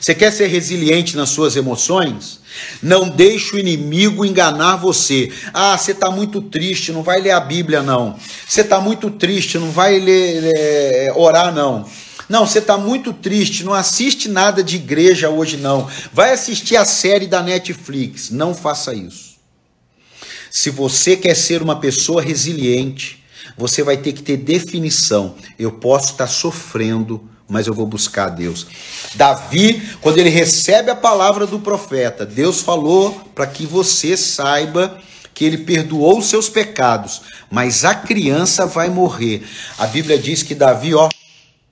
Você 0.00 0.14
quer 0.14 0.32
ser 0.32 0.46
resiliente 0.46 1.16
nas 1.16 1.30
suas 1.30 1.56
emoções? 1.56 2.40
Não 2.82 3.08
deixe 3.08 3.54
o 3.54 3.58
inimigo 3.58 4.24
enganar 4.24 4.76
você. 4.76 5.30
Ah, 5.52 5.76
você 5.76 5.92
está 5.92 6.10
muito 6.10 6.40
triste, 6.42 6.92
não 6.92 7.02
vai 7.02 7.20
ler 7.20 7.30
a 7.30 7.40
Bíblia, 7.40 7.82
não. 7.82 8.18
Você 8.46 8.60
está 8.60 8.80
muito 8.80 9.10
triste, 9.10 9.58
não 9.58 9.70
vai 9.70 9.98
ler, 9.98 10.52
é, 10.54 11.12
orar, 11.14 11.54
não. 11.54 11.86
Não, 12.28 12.46
você 12.46 12.60
está 12.60 12.78
muito 12.78 13.12
triste, 13.12 13.64
não 13.64 13.74
assiste 13.74 14.28
nada 14.28 14.62
de 14.62 14.76
igreja 14.76 15.28
hoje, 15.28 15.56
não. 15.56 15.88
Vai 16.12 16.32
assistir 16.32 16.76
a 16.76 16.84
série 16.84 17.26
da 17.26 17.42
Netflix. 17.42 18.30
Não 18.30 18.54
faça 18.54 18.94
isso. 18.94 19.32
Se 20.50 20.70
você 20.70 21.16
quer 21.16 21.34
ser 21.34 21.62
uma 21.62 21.80
pessoa 21.80 22.22
resiliente, 22.22 23.22
você 23.56 23.82
vai 23.82 23.96
ter 23.96 24.12
que 24.12 24.22
ter 24.22 24.36
definição. 24.36 25.34
Eu 25.58 25.72
posso 25.72 26.12
estar 26.12 26.26
tá 26.26 26.30
sofrendo, 26.30 27.28
mas 27.52 27.66
eu 27.66 27.74
vou 27.74 27.84
buscar 27.84 28.28
a 28.28 28.30
Deus. 28.30 28.66
Davi, 29.14 29.82
quando 30.00 30.16
ele 30.16 30.30
recebe 30.30 30.90
a 30.90 30.96
palavra 30.96 31.46
do 31.46 31.60
profeta, 31.60 32.24
Deus 32.24 32.62
falou 32.62 33.12
para 33.34 33.46
que 33.46 33.66
você 33.66 34.16
saiba 34.16 34.98
que 35.34 35.44
ele 35.44 35.58
perdoou 35.58 36.18
os 36.18 36.26
seus 36.26 36.48
pecados, 36.48 37.20
mas 37.50 37.84
a 37.84 37.94
criança 37.94 38.64
vai 38.64 38.88
morrer. 38.88 39.46
A 39.76 39.86
Bíblia 39.86 40.18
diz 40.18 40.42
que 40.42 40.54
Davi, 40.54 40.94
ó, 40.94 41.10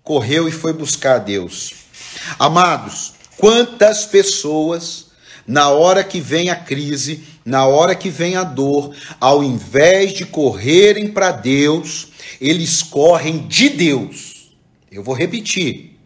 correu 0.04 0.46
e 0.46 0.52
foi 0.52 0.74
buscar 0.74 1.16
a 1.16 1.18
Deus. 1.18 1.72
Amados, 2.38 3.14
quantas 3.38 4.04
pessoas 4.04 5.06
na 5.46 5.70
hora 5.70 6.04
que 6.04 6.20
vem 6.20 6.50
a 6.50 6.56
crise, 6.56 7.24
na 7.42 7.66
hora 7.66 7.94
que 7.94 8.10
vem 8.10 8.36
a 8.36 8.44
dor, 8.44 8.94
ao 9.18 9.42
invés 9.42 10.12
de 10.12 10.26
correrem 10.26 11.08
para 11.08 11.32
Deus, 11.32 12.08
eles 12.38 12.82
correm 12.82 13.46
de 13.48 13.70
Deus. 13.70 14.39
Eu 14.90 15.04
vou 15.04 15.14
repetir. 15.14 15.96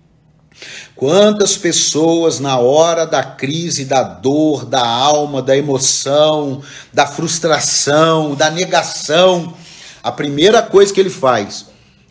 Quantas 0.94 1.56
pessoas 1.56 2.38
na 2.38 2.58
hora 2.58 3.06
da 3.06 3.22
crise, 3.22 3.86
da 3.86 4.02
dor, 4.02 4.66
da 4.66 4.86
alma, 4.86 5.40
da 5.40 5.56
emoção, 5.56 6.62
da 6.92 7.06
frustração, 7.06 8.34
da 8.34 8.50
negação, 8.50 9.54
a 10.02 10.12
primeira 10.12 10.62
coisa 10.62 10.92
que 10.92 11.00
ele 11.00 11.10
faz, 11.10 11.66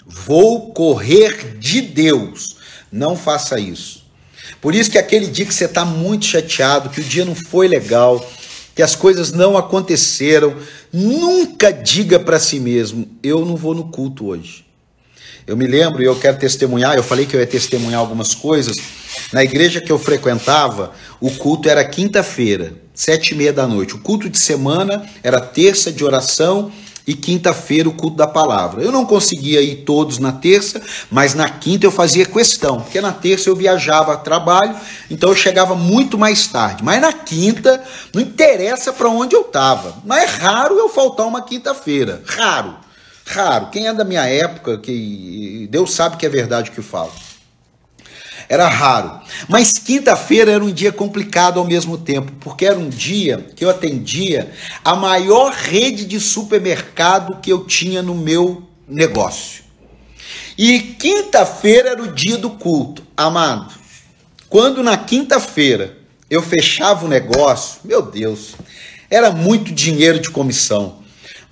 vou 0.06 0.74
correr 0.74 1.58
de 1.60 1.80
Deus. 1.80 2.58
Não 2.92 3.16
faça 3.16 3.60
isso. 3.60 4.04
Por 4.60 4.74
isso 4.74 4.90
que 4.90 4.98
aquele 4.98 5.28
dia 5.28 5.46
que 5.46 5.54
você 5.54 5.66
está 5.66 5.86
muito 5.86 6.26
chateado, 6.26 6.90
que 6.90 7.02
o 7.02 7.04
dia 7.04 7.24
não 7.24 7.36
foi 7.36 7.68
legal, 7.68 8.26
que 8.76 8.82
as 8.82 8.96
coisas 8.96 9.32
não 9.32 9.58
aconteceram, 9.58 10.58
nunca 10.92 11.72
diga 11.72 12.20
para 12.20 12.40
si 12.40 12.60
mesmo: 12.60 13.08
eu 13.22 13.46
não 13.46 13.56
vou 13.56 13.76
no 13.76 13.90
culto 13.90 14.28
hoje. 14.28 14.63
Eu 15.46 15.58
me 15.58 15.68
lembro 15.68 16.02
e 16.02 16.06
eu 16.06 16.16
quero 16.16 16.38
testemunhar, 16.38 16.96
eu 16.96 17.04
falei 17.04 17.26
que 17.26 17.36
eu 17.36 17.40
ia 17.40 17.48
testemunhar 17.48 18.00
algumas 18.00 18.34
coisas. 18.34 18.78
Na 19.32 19.44
igreja 19.44 19.82
que 19.82 19.92
eu 19.92 20.00
frequentava, 20.00 20.94
o 21.20 21.30
culto 21.32 21.68
era 21.68 21.84
quinta-feira, 21.84 22.74
sete 22.94 23.34
e 23.34 23.36
meia 23.36 23.52
da 23.52 23.68
noite. 23.68 23.96
O 23.96 24.00
culto 24.00 24.30
de 24.30 24.40
semana 24.40 25.06
era 25.22 25.42
terça 25.42 25.92
de 25.92 26.04
oração 26.04 26.72
e 27.06 27.14
quinta-feira 27.14 27.90
o 27.90 27.94
culto 27.94 28.16
da 28.16 28.28
palavra. 28.28 28.82
Eu 28.82 28.92
não 28.92 29.06
conseguia 29.06 29.62
ir 29.62 29.84
todos 29.84 30.18
na 30.18 30.32
terça, 30.32 30.82
mas 31.12 31.34
na 31.34 31.50
quinta 31.50 31.86
eu 31.86 31.92
fazia 31.92 32.26
questão, 32.26 32.80
porque 32.82 33.02
na 33.02 33.12
terça 33.12 33.50
eu 33.50 33.56
viajava 33.56 34.14
a 34.14 34.18
trabalho, 34.18 34.76
então 35.12 35.30
eu 35.30 35.36
chegava 35.36 35.76
muito 35.76 36.18
mais 36.18 36.48
tarde. 36.48 36.84
Mas 36.84 37.02
na 37.02 37.12
quinta, 37.12 37.84
não 38.14 38.22
interessa 38.22 38.94
para 38.94 39.10
onde 39.10 39.36
eu 39.36 39.42
estava. 39.42 39.96
Mas 40.06 40.24
é 40.24 40.26
raro 40.38 40.78
eu 40.78 40.88
faltar 40.88 41.28
uma 41.28 41.42
quinta-feira, 41.42 42.24
raro. 42.26 42.83
Raro. 43.26 43.68
Quem 43.68 43.88
é 43.88 43.94
da 43.94 44.04
minha 44.04 44.26
época, 44.26 44.78
que 44.78 45.68
Deus 45.72 45.94
sabe 45.94 46.18
que 46.18 46.26
é 46.26 46.30
verdade 46.30 46.70
o 46.70 46.74
que 46.74 46.80
eu 46.80 46.84
falo. 46.84 47.12
Era 48.50 48.68
raro. 48.68 49.22
Mas 49.48 49.74
quinta-feira 49.74 50.52
era 50.52 50.64
um 50.64 50.72
dia 50.72 50.92
complicado 50.92 51.60
ao 51.60 51.66
mesmo 51.66 51.98
tempo, 51.98 52.32
porque 52.40 52.66
era 52.66 52.78
um 52.78 52.90
dia 52.90 53.46
que 53.56 53.64
eu 53.64 53.70
atendia 53.70 54.52
a 54.84 54.96
maior 54.96 55.54
rede 55.54 56.06
de 56.06 56.20
supermercado 56.20 57.40
que 57.42 57.52
eu 57.52 57.66
tinha 57.66 58.02
no 58.02 58.14
meu 58.14 58.64
negócio. 58.88 59.64
E 60.58 60.80
quinta-feira 60.80 61.90
era 61.90 62.04
o 62.04 62.12
dia 62.12 62.38
do 62.38 62.52
culto. 62.52 63.04
Amado, 63.16 63.74
quando 64.50 64.84
na 64.84 64.98
quinta-feira 64.98 65.98
eu 66.30 66.42
fechava 66.42 67.06
o 67.06 67.10
negócio, 67.10 67.80
meu 67.84 68.02
Deus, 68.02 68.56
era 69.10 69.32
muito 69.32 69.72
dinheiro 69.72 70.20
de 70.20 70.30
comissão. 70.30 71.03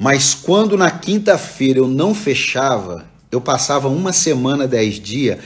Mas 0.01 0.33
quando 0.33 0.75
na 0.75 0.89
quinta-feira 0.89 1.77
eu 1.77 1.87
não 1.87 2.15
fechava, 2.15 3.05
eu 3.31 3.39
passava 3.39 3.87
uma 3.87 4.11
semana, 4.11 4.67
dez 4.67 4.95
dias, 4.95 5.37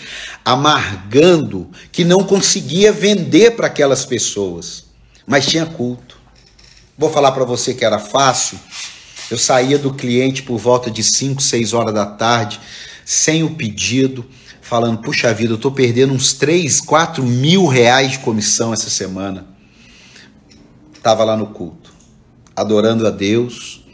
amargando 0.46 1.70
que 1.92 2.06
não 2.06 2.20
conseguia 2.20 2.94
vender 2.94 3.58
para 3.58 3.68
aquelas 3.68 4.06
pessoas. 4.06 4.86
Mas 5.28 5.46
tinha 5.46 5.66
culto. 5.66 6.18
Vou 6.98 7.10
falar 7.10 7.34
para 7.34 7.44
você 7.44 7.74
que 7.74 7.84
era 7.84 8.00
fácil. 8.00 8.58
Eu 9.30 9.38
saía 9.38 9.78
do 9.78 9.94
cliente 9.94 10.42
por 10.42 10.58
volta 10.58 10.90
de 10.90 11.04
5, 11.04 11.42
6 11.42 11.74
horas 11.74 11.94
da 11.94 12.06
tarde, 12.06 12.62
sem 13.04 13.44
o 13.44 13.56
pedido, 13.56 14.26
falando: 14.62 15.00
puxa 15.00 15.34
vida, 15.34 15.52
eu 15.52 15.58
estou 15.58 15.72
perdendo 15.72 16.14
uns 16.14 16.32
3, 16.32 16.80
4 16.80 17.22
mil 17.22 17.68
reais 17.68 18.12
de 18.12 18.20
comissão 18.20 18.72
essa 18.72 18.90
semana. 18.90 19.48
Estava 20.96 21.26
lá 21.26 21.36
no 21.36 21.48
culto, 21.48 21.94
adorando 22.56 23.06
a 23.06 23.10
Deus, 23.10 23.85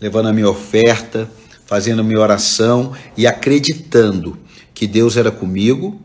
levando 0.00 0.26
a 0.26 0.32
minha 0.32 0.48
oferta, 0.48 1.30
fazendo 1.66 2.00
a 2.00 2.04
minha 2.04 2.20
oração 2.20 2.92
e 3.16 3.26
acreditando 3.26 4.38
que 4.72 4.86
Deus 4.86 5.16
era 5.16 5.30
comigo, 5.30 6.00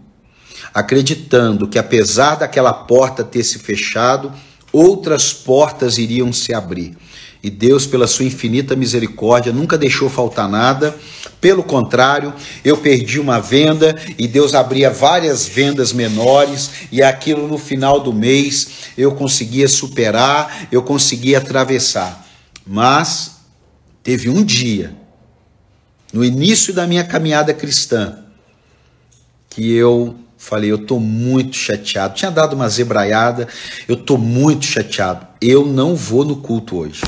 acreditando 0.74 1.68
que 1.68 1.78
apesar 1.78 2.36
daquela 2.36 2.74
porta 2.74 3.24
ter 3.24 3.44
se 3.44 3.60
fechado, 3.60 4.32
outras 4.72 5.34
portas 5.34 5.98
iriam 5.98 6.32
se 6.32 6.54
abrir. 6.54 6.96
E 7.44 7.50
Deus, 7.50 7.88
pela 7.88 8.06
sua 8.06 8.26
infinita 8.26 8.76
misericórdia, 8.76 9.52
nunca 9.52 9.78
deixou 9.78 10.10
faltar 10.10 10.48
nada. 10.48 10.96
Pelo 11.40 11.64
contrário, 11.64 12.34
eu 12.64 12.78
perdi 12.78 13.20
uma 13.20 13.40
venda 13.40 14.00
e 14.18 14.28
Deus 14.28 14.54
abria 14.54 14.92
várias 14.92 15.48
vendas 15.48 15.92
menores, 15.92 16.70
e 16.92 17.02
aquilo 17.02 17.48
no 17.48 17.58
final 17.58 18.00
do 18.00 18.14
mês 18.14 18.92
eu 18.96 19.14
conseguia 19.14 19.68
superar, 19.68 20.68
eu 20.72 20.84
conseguia 20.84 21.40
atravessar. 21.40 22.28
Mas 22.66 23.41
Teve 24.04 24.30
um 24.30 24.44
dia 24.44 24.96
no 26.12 26.24
início 26.26 26.74
da 26.74 26.86
minha 26.86 27.04
caminhada 27.04 27.54
cristã, 27.54 28.20
que 29.50 29.72
eu 29.72 30.16
falei, 30.38 30.72
eu 30.72 30.80
tô 30.80 31.00
muito 31.00 31.56
chateado. 31.56 32.16
Tinha 32.16 32.32
dado 32.32 32.54
uma 32.54 32.68
zebraiada, 32.68 33.48
eu 33.88 33.96
tô 33.96 34.18
muito 34.18 34.66
chateado. 34.66 35.28
Eu 35.40 35.66
não 35.66 35.96
vou 35.96 36.26
no 36.26 36.38
culto 36.38 36.78
hoje. 36.78 37.02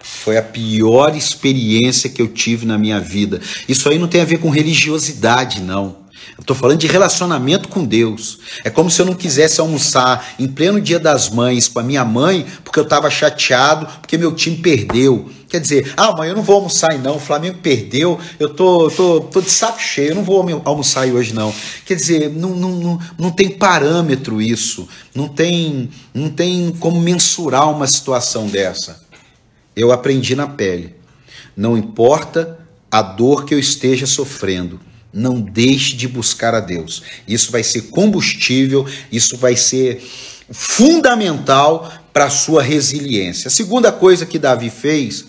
Foi 0.00 0.38
a 0.38 0.42
pior 0.42 1.14
experiência 1.14 2.08
que 2.08 2.22
eu 2.22 2.28
tive 2.28 2.64
na 2.64 2.78
minha 2.78 2.98
vida. 2.98 3.40
Isso 3.68 3.88
aí 3.88 3.98
não 3.98 4.08
tem 4.08 4.22
a 4.22 4.24
ver 4.24 4.38
com 4.38 4.48
religiosidade, 4.48 5.60
não. 5.60 6.06
Eu 6.36 6.40
estou 6.40 6.56
falando 6.56 6.78
de 6.78 6.86
relacionamento 6.86 7.68
com 7.68 7.84
Deus. 7.84 8.38
É 8.64 8.70
como 8.70 8.90
se 8.90 9.00
eu 9.00 9.06
não 9.06 9.14
quisesse 9.14 9.60
almoçar 9.60 10.34
em 10.38 10.48
pleno 10.48 10.80
dia 10.80 10.98
das 10.98 11.28
mães 11.30 11.68
com 11.68 11.78
a 11.78 11.82
minha 11.82 12.04
mãe, 12.04 12.46
porque 12.64 12.78
eu 12.78 12.84
estava 12.84 13.10
chateado, 13.10 13.86
porque 14.00 14.18
meu 14.18 14.32
time 14.34 14.56
perdeu. 14.56 15.30
Quer 15.48 15.60
dizer, 15.60 15.92
ah, 15.96 16.12
mãe, 16.16 16.28
eu 16.28 16.34
não 16.34 16.42
vou 16.42 16.56
almoçar 16.56 16.92
aí 16.92 16.98
não, 16.98 17.16
o 17.16 17.20
Flamengo 17.20 17.58
perdeu, 17.62 18.18
eu 18.38 18.52
tô, 18.52 18.90
tô, 18.90 19.20
tô 19.20 19.40
de 19.40 19.50
saco 19.50 19.80
cheio, 19.80 20.10
eu 20.10 20.14
não 20.16 20.24
vou 20.24 20.44
almoçar 20.64 21.02
aí 21.02 21.12
hoje 21.12 21.32
não. 21.32 21.54
Quer 21.84 21.94
dizer, 21.94 22.30
não, 22.30 22.50
não, 22.50 22.70
não, 22.72 23.00
não 23.16 23.30
tem 23.30 23.50
parâmetro 23.50 24.42
isso, 24.42 24.88
não 25.14 25.28
tem, 25.28 25.88
não 26.12 26.28
tem 26.30 26.74
como 26.80 27.00
mensurar 27.00 27.70
uma 27.70 27.86
situação 27.86 28.48
dessa. 28.48 29.04
Eu 29.74 29.92
aprendi 29.92 30.34
na 30.34 30.48
pele. 30.48 30.94
Não 31.56 31.78
importa 31.78 32.58
a 32.90 33.00
dor 33.00 33.44
que 33.44 33.54
eu 33.54 33.58
esteja 33.58 34.06
sofrendo, 34.06 34.80
não 35.12 35.40
deixe 35.40 35.94
de 35.94 36.08
buscar 36.08 36.54
a 36.54 36.60
Deus. 36.60 37.02
Isso 37.26 37.52
vai 37.52 37.62
ser 37.62 37.82
combustível, 37.82 38.84
isso 39.12 39.36
vai 39.36 39.54
ser 39.54 40.02
fundamental 40.50 41.92
para 42.12 42.26
a 42.26 42.30
sua 42.30 42.62
resiliência. 42.62 43.48
A 43.48 43.50
segunda 43.50 43.92
coisa 43.92 44.26
que 44.26 44.38
Davi 44.38 44.70
fez, 44.70 45.26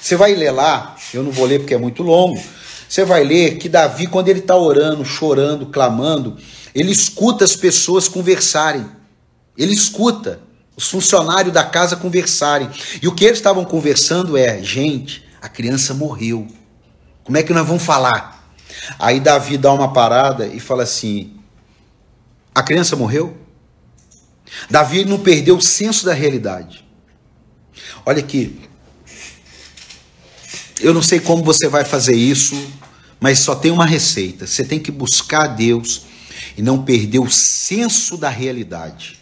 você 0.00 0.16
vai 0.16 0.34
ler 0.34 0.50
lá, 0.50 0.96
eu 1.14 1.22
não 1.22 1.30
vou 1.30 1.46
ler 1.46 1.60
porque 1.60 1.74
é 1.74 1.78
muito 1.78 2.02
longo. 2.02 2.40
Você 2.88 3.04
vai 3.04 3.22
ler 3.24 3.58
que 3.58 3.68
Davi, 3.68 4.06
quando 4.06 4.28
ele 4.28 4.40
está 4.40 4.56
orando, 4.56 5.04
chorando, 5.04 5.66
clamando, 5.66 6.36
ele 6.74 6.90
escuta 6.90 7.44
as 7.44 7.54
pessoas 7.54 8.08
conversarem. 8.08 8.84
Ele 9.56 9.72
escuta 9.72 10.40
os 10.76 10.88
funcionários 10.88 11.52
da 11.52 11.64
casa 11.64 11.96
conversarem. 11.96 12.68
E 13.00 13.06
o 13.06 13.14
que 13.14 13.24
eles 13.24 13.38
estavam 13.38 13.64
conversando 13.64 14.36
é: 14.36 14.62
gente, 14.62 15.24
a 15.40 15.48
criança 15.48 15.94
morreu. 15.94 16.48
Como 17.22 17.36
é 17.36 17.42
que 17.42 17.52
nós 17.52 17.66
vamos 17.66 17.82
falar? 17.82 18.52
Aí 18.98 19.20
Davi 19.20 19.56
dá 19.56 19.72
uma 19.72 19.92
parada 19.92 20.46
e 20.46 20.58
fala 20.58 20.82
assim: 20.82 21.34
a 22.54 22.62
criança 22.62 22.96
morreu? 22.96 23.36
Davi 24.68 25.04
não 25.04 25.18
perdeu 25.18 25.56
o 25.56 25.62
senso 25.62 26.04
da 26.04 26.12
realidade. 26.12 26.84
Olha 28.04 28.18
aqui. 28.18 28.69
Eu 30.80 30.94
não 30.94 31.02
sei 31.02 31.20
como 31.20 31.44
você 31.44 31.68
vai 31.68 31.84
fazer 31.84 32.16
isso, 32.16 32.56
mas 33.20 33.38
só 33.40 33.54
tem 33.54 33.70
uma 33.70 33.86
receita. 33.86 34.46
Você 34.46 34.64
tem 34.64 34.80
que 34.80 34.90
buscar 34.90 35.46
Deus 35.46 36.02
e 36.56 36.62
não 36.62 36.82
perder 36.82 37.18
o 37.18 37.30
senso 37.30 38.16
da 38.16 38.28
realidade 38.28 39.19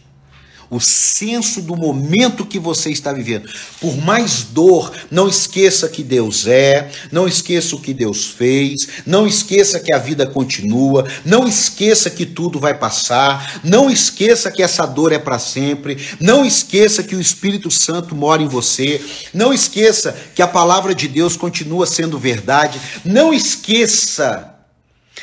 o 0.70 0.80
senso 0.80 1.62
do 1.62 1.76
momento 1.76 2.44
que 2.44 2.58
você 2.58 2.90
está 2.90 3.12
vivendo. 3.12 3.48
Por 3.80 3.96
mais 3.96 4.42
dor, 4.42 4.92
não 5.10 5.28
esqueça 5.28 5.88
que 5.88 6.02
Deus 6.02 6.46
é, 6.46 6.90
não 7.10 7.26
esqueça 7.26 7.74
o 7.74 7.80
que 7.80 7.94
Deus 7.94 8.26
fez, 8.26 8.88
não 9.06 9.26
esqueça 9.26 9.80
que 9.80 9.94
a 9.94 9.98
vida 9.98 10.26
continua, 10.26 11.06
não 11.24 11.46
esqueça 11.48 12.10
que 12.10 12.26
tudo 12.26 12.58
vai 12.58 12.74
passar, 12.74 13.60
não 13.64 13.90
esqueça 13.90 14.50
que 14.50 14.62
essa 14.62 14.84
dor 14.84 15.12
é 15.12 15.18
para 15.18 15.38
sempre, 15.38 15.96
não 16.20 16.44
esqueça 16.44 17.02
que 17.02 17.16
o 17.16 17.20
Espírito 17.20 17.70
Santo 17.70 18.14
mora 18.14 18.42
em 18.42 18.48
você, 18.48 19.00
não 19.32 19.52
esqueça 19.52 20.14
que 20.34 20.42
a 20.42 20.48
palavra 20.48 20.94
de 20.94 21.08
Deus 21.08 21.36
continua 21.36 21.86
sendo 21.86 22.18
verdade, 22.18 22.80
não 23.04 23.32
esqueça 23.32 24.57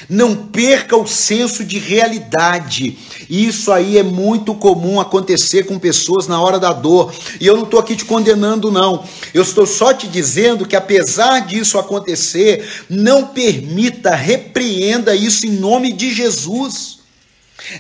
não 0.09 0.35
perca 0.35 0.95
o 0.95 1.07
senso 1.07 1.63
de 1.63 1.79
realidade. 1.79 2.97
Isso 3.29 3.71
aí 3.71 3.97
é 3.97 4.03
muito 4.03 4.53
comum 4.55 4.99
acontecer 4.99 5.63
com 5.65 5.79
pessoas 5.79 6.27
na 6.27 6.41
hora 6.41 6.59
da 6.59 6.73
dor. 6.73 7.13
E 7.39 7.47
eu 7.47 7.55
não 7.55 7.63
estou 7.63 7.79
aqui 7.79 7.95
te 7.95 8.05
condenando, 8.05 8.71
não. 8.71 9.03
Eu 9.33 9.43
estou 9.43 9.65
só 9.65 9.93
te 9.93 10.07
dizendo 10.07 10.65
que, 10.65 10.75
apesar 10.75 11.45
disso 11.45 11.77
acontecer, 11.77 12.67
não 12.89 13.27
permita, 13.27 14.15
repreenda 14.15 15.15
isso 15.15 15.45
em 15.45 15.51
nome 15.51 15.91
de 15.91 16.13
Jesus. 16.13 17.04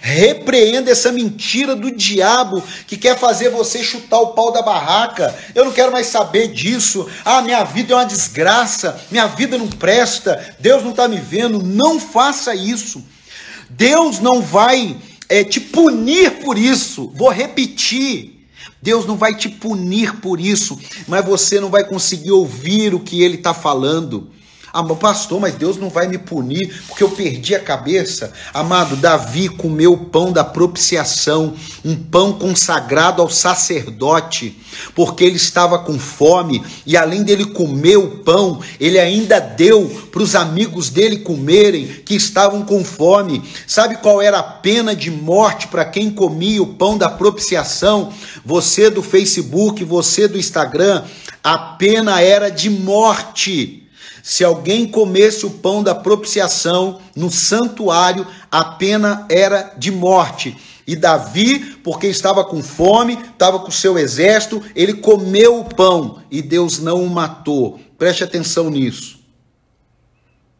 Repreenda 0.01 0.91
essa 0.91 1.11
mentira 1.11 1.75
do 1.75 1.91
diabo 1.91 2.63
que 2.87 2.97
quer 2.97 3.17
fazer 3.17 3.49
você 3.49 3.83
chutar 3.83 4.19
o 4.19 4.33
pau 4.33 4.51
da 4.51 4.61
barraca. 4.61 5.35
Eu 5.53 5.65
não 5.65 5.71
quero 5.71 5.91
mais 5.91 6.07
saber 6.07 6.49
disso. 6.49 7.07
Ah, 7.23 7.41
minha 7.41 7.63
vida 7.63 7.93
é 7.93 7.95
uma 7.95 8.05
desgraça, 8.05 8.99
minha 9.11 9.27
vida 9.27 9.57
não 9.57 9.67
presta, 9.67 10.55
Deus 10.59 10.83
não 10.83 10.91
está 10.91 11.07
me 11.07 11.17
vendo. 11.17 11.61
Não 11.61 11.99
faça 11.99 12.55
isso. 12.55 13.03
Deus 13.69 14.19
não 14.19 14.41
vai 14.41 14.97
é, 15.29 15.43
te 15.43 15.59
punir 15.59 16.39
por 16.39 16.57
isso. 16.57 17.11
Vou 17.15 17.29
repetir. 17.29 18.35
Deus 18.81 19.05
não 19.05 19.17
vai 19.17 19.35
te 19.35 19.49
punir 19.49 20.17
por 20.17 20.39
isso, 20.39 20.79
mas 21.07 21.25
você 21.25 21.59
não 21.59 21.71
vai 21.71 21.83
conseguir 21.83 22.31
ouvir 22.31 22.93
o 22.93 22.99
que 22.99 23.23
ele 23.23 23.35
está 23.35 23.51
falando. 23.51 24.29
Ah, 24.77 24.83
pastor, 24.83 25.39
mas 25.39 25.55
Deus 25.55 25.77
não 25.77 25.89
vai 25.89 26.05
me 26.05 26.17
punir 26.17 26.83
porque 26.89 27.01
eu 27.01 27.09
perdi 27.09 27.55
a 27.55 27.61
cabeça. 27.61 28.33
Amado, 28.53 28.97
Davi 28.97 29.47
comeu 29.47 29.93
o 29.93 30.05
pão 30.07 30.33
da 30.33 30.43
propiciação, 30.43 31.53
um 31.85 31.95
pão 31.95 32.33
consagrado 32.33 33.21
ao 33.21 33.29
sacerdote, 33.29 34.59
porque 34.93 35.23
ele 35.23 35.37
estava 35.37 35.79
com 35.79 35.97
fome 35.97 36.61
e 36.85 36.97
além 36.97 37.23
dele 37.23 37.45
comer 37.45 37.95
o 37.95 38.17
pão, 38.17 38.59
ele 38.77 38.99
ainda 38.99 39.39
deu 39.39 39.87
para 40.11 40.21
os 40.21 40.35
amigos 40.35 40.89
dele 40.89 41.19
comerem 41.19 41.87
que 42.05 42.13
estavam 42.13 42.65
com 42.65 42.83
fome. 42.83 43.49
Sabe 43.65 43.95
qual 43.99 44.21
era 44.21 44.39
a 44.39 44.43
pena 44.43 44.93
de 44.93 45.09
morte 45.09 45.69
para 45.69 45.85
quem 45.85 46.11
comia 46.11 46.61
o 46.61 46.73
pão 46.73 46.97
da 46.97 47.07
propiciação? 47.07 48.11
Você 48.43 48.89
do 48.89 49.01
Facebook, 49.01 49.85
você 49.85 50.27
do 50.27 50.37
Instagram, 50.37 51.05
a 51.41 51.57
pena 51.57 52.19
era 52.19 52.49
de 52.51 52.69
morte. 52.69 53.84
Se 54.27 54.43
alguém 54.43 54.87
comesse 54.87 55.45
o 55.45 55.51
pão 55.51 55.83
da 55.83 55.93
propiciação 55.93 56.99
no 57.15 57.31
santuário, 57.31 58.25
a 58.49 58.65
pena 58.65 59.23
era 59.29 59.75
de 59.77 59.91
morte. 59.91 60.57
E 60.87 60.95
Davi, 60.95 61.59
porque 61.83 62.07
estava 62.07 62.43
com 62.43 62.63
fome, 62.63 63.19
estava 63.31 63.59
com 63.59 63.69
seu 63.69 63.99
exército, 63.99 64.63
ele 64.75 64.95
comeu 64.95 65.59
o 65.59 65.65
pão 65.65 66.23
e 66.31 66.41
Deus 66.41 66.79
não 66.79 67.03
o 67.03 67.09
matou. 67.09 67.79
Preste 67.99 68.23
atenção 68.23 68.71
nisso. 68.71 69.19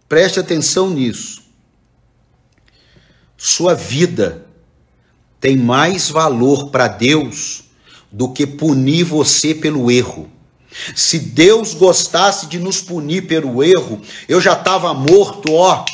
Preste 0.07 0.39
atenção 0.39 0.91
nisso. 0.91 1.41
Sua 3.35 3.73
vida 3.73 4.45
tem 5.39 5.57
mais 5.57 6.07
valor 6.07 6.69
para 6.69 6.87
Deus 6.87 7.63
do 8.11 8.31
que 8.31 8.45
punir 8.45 9.05
você 9.05 9.55
pelo 9.55 9.89
erro. 9.89 10.34
Se 10.95 11.19
Deus 11.19 11.73
gostasse 11.73 12.47
de 12.47 12.59
nos 12.59 12.81
punir 12.81 13.27
pelo 13.27 13.63
erro, 13.63 14.01
eu 14.27 14.41
já 14.41 14.53
estava 14.53 14.93
morto, 14.93 15.53
ó. 15.53 15.85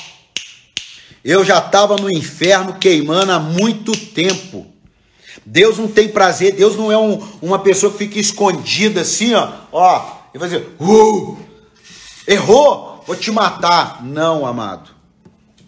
Eu 1.24 1.46
já 1.46 1.60
estava 1.60 1.96
no 1.98 2.10
inferno 2.12 2.74
queimando 2.74 3.32
há 3.32 3.40
muito 3.40 3.92
tempo. 3.92 4.66
Deus 5.46 5.78
não 5.78 5.88
tem 5.88 6.10
prazer, 6.10 6.54
Deus 6.54 6.76
não 6.76 6.92
é 6.92 6.98
um, 6.98 7.22
uma 7.42 7.60
pessoa 7.60 7.92
que 7.92 8.00
fica 8.00 8.20
escondida 8.20 9.02
assim, 9.02 9.34
ó, 9.34 9.52
ó, 9.72 10.18
e 10.34 10.38
vai 10.38 10.50
dizer, 10.50 10.76
uh, 10.80 11.38
errou, 12.28 13.04
vou 13.06 13.16
te 13.16 13.32
matar. 13.32 14.04
Não, 14.04 14.46
amado. 14.46 14.90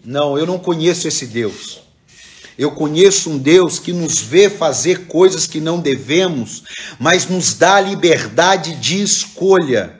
Não, 0.04 0.38
eu 0.38 0.46
não 0.46 0.60
conheço 0.60 1.08
esse 1.08 1.26
Deus. 1.28 1.83
Eu 2.58 2.72
conheço 2.72 3.30
um 3.30 3.38
Deus 3.38 3.80
que 3.80 3.92
nos 3.92 4.20
vê 4.20 4.50
fazer 4.50 5.08
coisas 5.08 5.48
que 5.48 5.60
não 5.60 5.80
devemos, 5.80 6.64
mas 7.00 7.28
nos 7.28 7.54
dá 7.54 7.76
a 7.76 7.82
liberdade 7.82 8.76
de 8.76 9.02
escolha. 9.02 10.00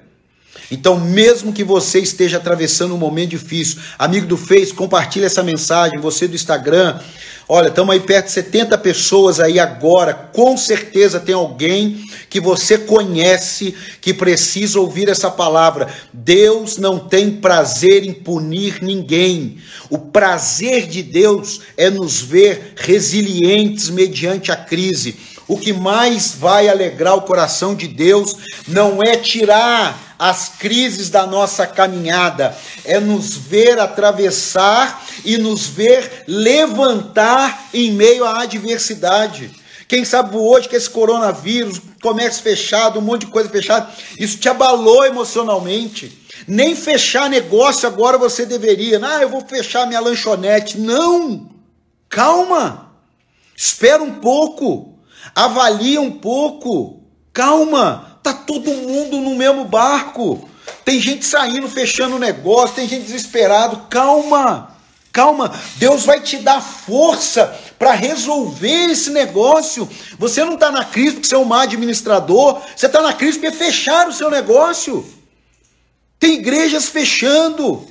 Então, 0.70 1.00
mesmo 1.00 1.54
que 1.54 1.64
você 1.64 2.00
esteja 2.00 2.38
atravessando 2.38 2.96
um 2.96 2.98
momento 2.98 3.32
difícil, 3.32 3.80
amigo 3.98 4.26
do 4.26 4.38
Face, 4.38 4.74
compartilhe 4.74 5.26
essa 5.26 5.44
mensagem, 5.44 6.00
você 6.00 6.28
do 6.28 6.36
Instagram, 6.36 7.00
Olha, 7.48 7.68
estamos 7.68 7.94
aí 7.94 8.00
perto 8.00 8.28
de 8.28 8.32
70 8.32 8.78
pessoas 8.78 9.40
aí 9.40 9.60
agora. 9.60 10.14
Com 10.14 10.56
certeza 10.56 11.20
tem 11.20 11.36
alguém 11.36 12.02
que 12.30 12.40
você 12.40 12.78
conhece 12.78 13.76
que 14.00 14.14
precisa 14.14 14.80
ouvir 14.80 15.10
essa 15.10 15.30
palavra. 15.30 15.88
Deus 16.14 16.78
não 16.78 16.98
tem 16.98 17.32
prazer 17.32 18.06
em 18.06 18.14
punir 18.14 18.82
ninguém. 18.82 19.58
O 19.90 19.98
prazer 19.98 20.88
de 20.88 21.04
Deus 21.04 21.60
é 21.76 21.90
nos 21.90 22.22
ver 22.22 22.74
resilientes 22.78 23.90
mediante 23.90 24.50
a 24.50 24.56
crise. 24.56 25.18
O 25.46 25.58
que 25.58 25.74
mais 25.74 26.34
vai 26.40 26.70
alegrar 26.70 27.16
o 27.16 27.24
coração 27.24 27.76
de 27.76 27.88
Deus 27.88 28.38
não 28.66 29.00
é 29.06 29.18
tirar 29.18 30.13
as 30.24 30.48
crises 30.48 31.10
da 31.10 31.28
nossa 31.28 31.68
caminhada, 31.68 32.56
é 32.86 32.98
nos 32.98 33.36
ver 33.36 33.78
atravessar 33.78 35.06
e 35.26 35.38
nos 35.38 35.68
ver 35.68 36.24
levantar 36.26 37.68
em 37.74 37.92
meio 37.92 38.24
à 38.24 38.44
adversidade. 38.44 39.52
Quem 39.86 40.06
sabe 40.06 40.38
hoje 40.38 40.70
que 40.70 40.78
esse 40.78 40.90
coronavírus, 40.90 41.82
comércio 42.02 42.42
fechado, 42.42 43.00
um 43.00 43.02
monte 43.02 43.26
de 43.26 43.34
coisa 43.34 43.50
fechada, 43.50 43.92
isso 44.18 44.38
te 44.38 44.48
abalou 44.48 45.06
emocionalmente. 45.06 46.26
Nem 46.48 46.74
fechar 46.74 47.30
negócio 47.30 47.86
agora 47.86 48.18
você 48.18 48.46
deveria. 48.46 49.02
Ah, 49.04 49.22
eu 49.22 49.28
vou 49.28 49.46
fechar 49.46 49.86
minha 49.88 50.00
lanchonete. 50.00 50.80
Não! 50.80 51.50
Calma! 52.08 52.94
Espera 53.58 54.02
um 54.02 54.22
pouco. 54.22 55.00
Avalia 55.36 56.00
um 56.00 56.12
pouco. 56.12 57.04
Calma! 57.34 58.13
Tá 58.24 58.34
todo 58.34 58.72
mundo 58.72 59.20
no 59.20 59.36
mesmo 59.36 59.66
barco. 59.66 60.50
Tem 60.86 61.00
gente 61.00 61.26
saindo, 61.26 61.68
fechando 61.68 62.16
o 62.16 62.20
negócio, 62.20 62.76
tem 62.76 62.88
gente 62.88 63.04
desesperado. 63.04 63.86
Calma! 63.90 64.74
Calma, 65.14 65.54
Deus 65.76 66.06
vai 66.06 66.20
te 66.20 66.38
dar 66.38 66.60
força 66.60 67.56
para 67.78 67.92
resolver 67.92 68.90
esse 68.90 69.12
negócio. 69.12 69.88
Você 70.18 70.44
não 70.44 70.56
está 70.56 70.72
na 70.72 70.84
crise 70.84 71.12
porque 71.12 71.28
você 71.28 71.36
é 71.36 71.38
um 71.38 71.46
má 71.46 71.62
administrador, 71.62 72.60
você 72.76 72.88
está 72.88 73.00
na 73.00 73.14
crise 73.14 73.38
porque 73.38 73.56
fecharam 73.56 74.10
o 74.10 74.14
seu 74.14 74.32
negócio. 74.32 75.06
Tem 76.18 76.34
igrejas 76.34 76.90
fechando. 76.90 77.86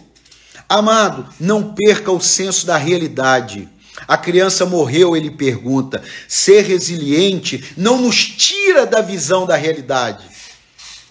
Amado, 0.68 1.28
não 1.38 1.74
perca 1.74 2.10
o 2.10 2.20
senso 2.20 2.66
da 2.66 2.76
realidade. 2.76 3.68
A 4.06 4.16
criança 4.16 4.66
morreu, 4.66 5.16
ele 5.16 5.30
pergunta. 5.30 6.02
Ser 6.28 6.62
resiliente 6.62 7.64
não 7.76 8.00
nos 8.00 8.24
tira 8.24 8.86
da 8.86 9.00
visão 9.00 9.46
da 9.46 9.56
realidade. 9.56 10.24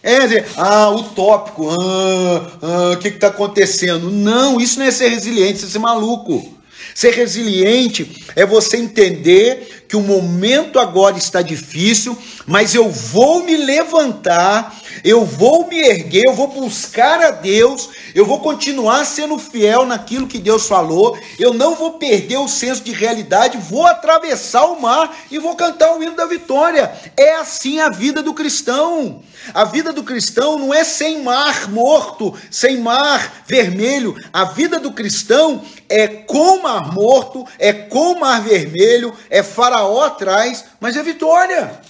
É 0.03 0.19
dizer, 0.21 0.47
ah, 0.57 0.89
utópico, 0.89 1.69
ah, 1.69 2.51
ah, 2.61 2.91
o 2.93 2.97
que 2.97 3.09
está 3.09 3.27
acontecendo? 3.27 4.09
Não, 4.09 4.59
isso 4.59 4.79
não 4.79 4.85
é 4.85 4.91
ser 4.91 5.09
resiliente, 5.09 5.57
isso 5.57 5.67
é 5.67 5.69
ser 5.69 5.79
maluco. 5.79 6.57
Ser 6.95 7.13
resiliente 7.13 8.25
é 8.35 8.45
você 8.45 8.77
entender 8.77 9.80
que 9.91 9.97
o 9.97 10.01
momento 10.01 10.79
agora 10.79 11.17
está 11.17 11.41
difícil, 11.41 12.17
mas 12.47 12.73
eu 12.73 12.89
vou 12.89 13.43
me 13.43 13.57
levantar, 13.57 14.73
eu 15.03 15.25
vou 15.25 15.67
me 15.67 15.81
erguer, 15.81 16.27
eu 16.27 16.33
vou 16.33 16.47
buscar 16.47 17.19
a 17.19 17.31
Deus, 17.31 17.89
eu 18.15 18.25
vou 18.25 18.39
continuar 18.39 19.03
sendo 19.05 19.37
fiel 19.37 19.85
naquilo 19.85 20.27
que 20.27 20.39
Deus 20.39 20.65
falou, 20.65 21.19
eu 21.37 21.53
não 21.53 21.75
vou 21.75 21.95
perder 21.95 22.37
o 22.37 22.47
senso 22.47 22.81
de 22.85 22.93
realidade, 22.93 23.57
vou 23.57 23.85
atravessar 23.85 24.63
o 24.63 24.79
mar 24.79 25.13
e 25.29 25.37
vou 25.37 25.57
cantar 25.57 25.93
o 25.93 26.01
hino 26.01 26.15
da 26.15 26.25
vitória. 26.25 26.89
É 27.17 27.35
assim 27.35 27.81
a 27.81 27.89
vida 27.89 28.23
do 28.23 28.33
cristão. 28.33 29.21
A 29.53 29.65
vida 29.65 29.91
do 29.91 30.03
cristão 30.03 30.57
não 30.57 30.73
é 30.73 30.85
sem 30.85 31.21
mar 31.21 31.69
morto, 31.69 32.33
sem 32.49 32.77
mar 32.77 33.43
vermelho. 33.45 34.15
A 34.31 34.45
vida 34.45 34.79
do 34.79 34.93
cristão 34.93 35.63
é 35.89 36.07
com 36.07 36.61
mar 36.61 36.93
morto, 36.93 37.45
é 37.59 37.73
com 37.73 38.19
mar 38.19 38.41
vermelho, 38.41 39.13
é 39.29 39.43
faraó 39.43 39.80
atrás, 39.81 40.65
mas 40.79 40.95
é 40.95 41.03
vitória. 41.03 41.81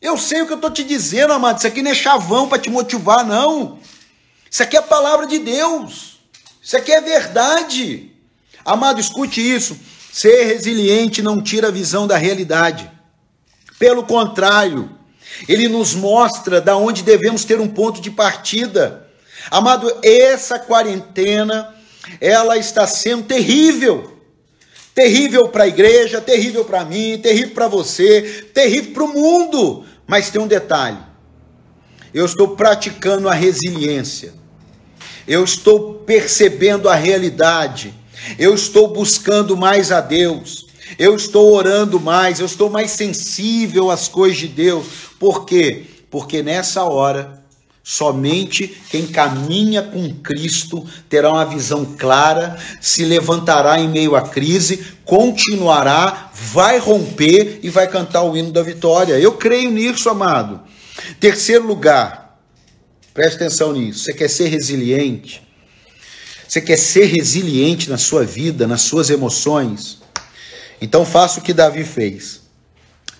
Eu 0.00 0.16
sei 0.18 0.42
o 0.42 0.46
que 0.46 0.52
eu 0.52 0.56
estou 0.56 0.70
te 0.70 0.84
dizendo, 0.84 1.32
amado. 1.32 1.58
Isso 1.58 1.66
aqui 1.66 1.82
não 1.82 1.90
é 1.90 1.94
chavão 1.94 2.48
para 2.48 2.58
te 2.58 2.70
motivar, 2.70 3.24
não. 3.24 3.78
Isso 4.50 4.62
aqui 4.62 4.76
é 4.76 4.80
a 4.80 4.82
palavra 4.82 5.26
de 5.26 5.38
Deus. 5.38 6.18
Isso 6.62 6.76
aqui 6.76 6.92
é 6.92 7.00
verdade. 7.00 8.10
Amado, 8.64 9.00
escute 9.00 9.40
isso. 9.40 9.78
Ser 10.12 10.44
resiliente 10.44 11.22
não 11.22 11.42
tira 11.42 11.68
a 11.68 11.70
visão 11.70 12.06
da 12.06 12.16
realidade. 12.16 12.90
Pelo 13.78 14.04
contrário, 14.04 14.90
ele 15.48 15.68
nos 15.68 15.94
mostra 15.94 16.60
da 16.60 16.76
onde 16.76 17.02
devemos 17.02 17.44
ter 17.44 17.60
um 17.60 17.68
ponto 17.68 18.00
de 18.00 18.10
partida. 18.10 19.06
Amado, 19.50 19.92
essa 20.02 20.58
quarentena, 20.58 21.74
ela 22.20 22.56
está 22.56 22.86
sendo 22.86 23.24
terrível. 23.24 24.15
Terrível 24.96 25.50
para 25.50 25.64
a 25.64 25.68
igreja, 25.68 26.22
terrível 26.22 26.64
para 26.64 26.82
mim, 26.82 27.18
terrível 27.18 27.50
para 27.50 27.68
você, 27.68 28.46
terrível 28.54 28.94
para 28.94 29.04
o 29.04 29.08
mundo. 29.08 29.84
Mas 30.06 30.30
tem 30.30 30.40
um 30.40 30.46
detalhe: 30.46 30.96
eu 32.14 32.24
estou 32.24 32.56
praticando 32.56 33.28
a 33.28 33.34
resiliência, 33.34 34.32
eu 35.28 35.44
estou 35.44 35.96
percebendo 35.96 36.88
a 36.88 36.94
realidade, 36.94 37.92
eu 38.38 38.54
estou 38.54 38.88
buscando 38.88 39.54
mais 39.54 39.92
a 39.92 40.00
Deus, 40.00 40.66
eu 40.98 41.14
estou 41.14 41.52
orando 41.52 42.00
mais, 42.00 42.40
eu 42.40 42.46
estou 42.46 42.70
mais 42.70 42.92
sensível 42.92 43.90
às 43.90 44.08
coisas 44.08 44.38
de 44.38 44.48
Deus. 44.48 44.86
Por 45.20 45.44
quê? 45.44 45.84
Porque 46.10 46.42
nessa 46.42 46.84
hora 46.84 47.35
Somente 47.88 48.66
quem 48.90 49.06
caminha 49.06 49.80
com 49.80 50.12
Cristo 50.12 50.84
terá 51.08 51.30
uma 51.30 51.46
visão 51.46 51.84
clara, 51.84 52.58
se 52.80 53.04
levantará 53.04 53.78
em 53.78 53.88
meio 53.88 54.16
à 54.16 54.22
crise, 54.22 54.84
continuará, 55.04 56.32
vai 56.34 56.80
romper 56.80 57.60
e 57.62 57.70
vai 57.70 57.86
cantar 57.86 58.24
o 58.24 58.36
hino 58.36 58.50
da 58.50 58.60
vitória. 58.60 59.20
Eu 59.20 59.34
creio 59.34 59.70
nisso, 59.70 60.10
amado. 60.10 60.62
Terceiro 61.20 61.64
lugar, 61.64 62.40
preste 63.14 63.36
atenção 63.36 63.72
nisso. 63.72 64.00
Você 64.00 64.12
quer 64.12 64.30
ser 64.30 64.48
resiliente? 64.48 65.46
Você 66.48 66.60
quer 66.60 66.78
ser 66.78 67.04
resiliente 67.04 67.88
na 67.88 67.98
sua 67.98 68.24
vida, 68.24 68.66
nas 68.66 68.80
suas 68.80 69.10
emoções? 69.10 70.00
Então 70.80 71.04
faça 71.06 71.38
o 71.38 71.42
que 71.42 71.54
Davi 71.54 71.84
fez. 71.84 72.40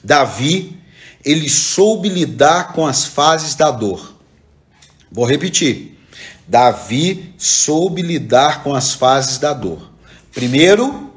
Davi, 0.03 0.77
ele 1.25 1.49
soube 1.49 2.09
lidar 2.09 2.73
com 2.73 2.85
as 2.85 3.05
fases 3.05 3.55
da 3.55 3.71
dor. 3.71 4.16
Vou 5.11 5.25
repetir. 5.25 5.97
Davi 6.47 7.35
soube 7.37 8.03
lidar 8.03 8.63
com 8.63 8.75
as 8.75 8.95
fases 8.95 9.39
da 9.39 9.53
dor. 9.53 9.91
Primeiro, 10.33 11.13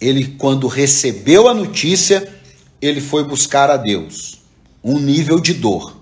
ele 0.00 0.36
quando 0.38 0.68
recebeu 0.68 1.48
a 1.48 1.54
notícia, 1.54 2.32
ele 2.80 3.00
foi 3.00 3.24
buscar 3.24 3.70
a 3.70 3.76
Deus, 3.76 4.40
um 4.82 4.98
nível 4.98 5.40
de 5.40 5.54
dor. 5.54 5.96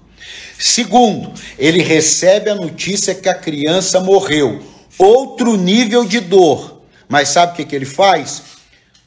Segundo, 0.59 1.33
ele 1.59 1.83
recebe 1.83 2.51
a 2.51 2.55
notícia 2.55 3.15
que 3.15 3.29
a 3.29 3.35
criança 3.35 4.01
morreu, 4.01 4.63
outro 4.99 5.57
nível 5.57 6.05
de 6.05 6.21
dor. 6.21 6.83
Mas 7.09 7.29
sabe 7.29 7.53
o 7.53 7.57
que, 7.57 7.65
que 7.65 7.77
ele 7.77 7.85
faz? 7.85 8.43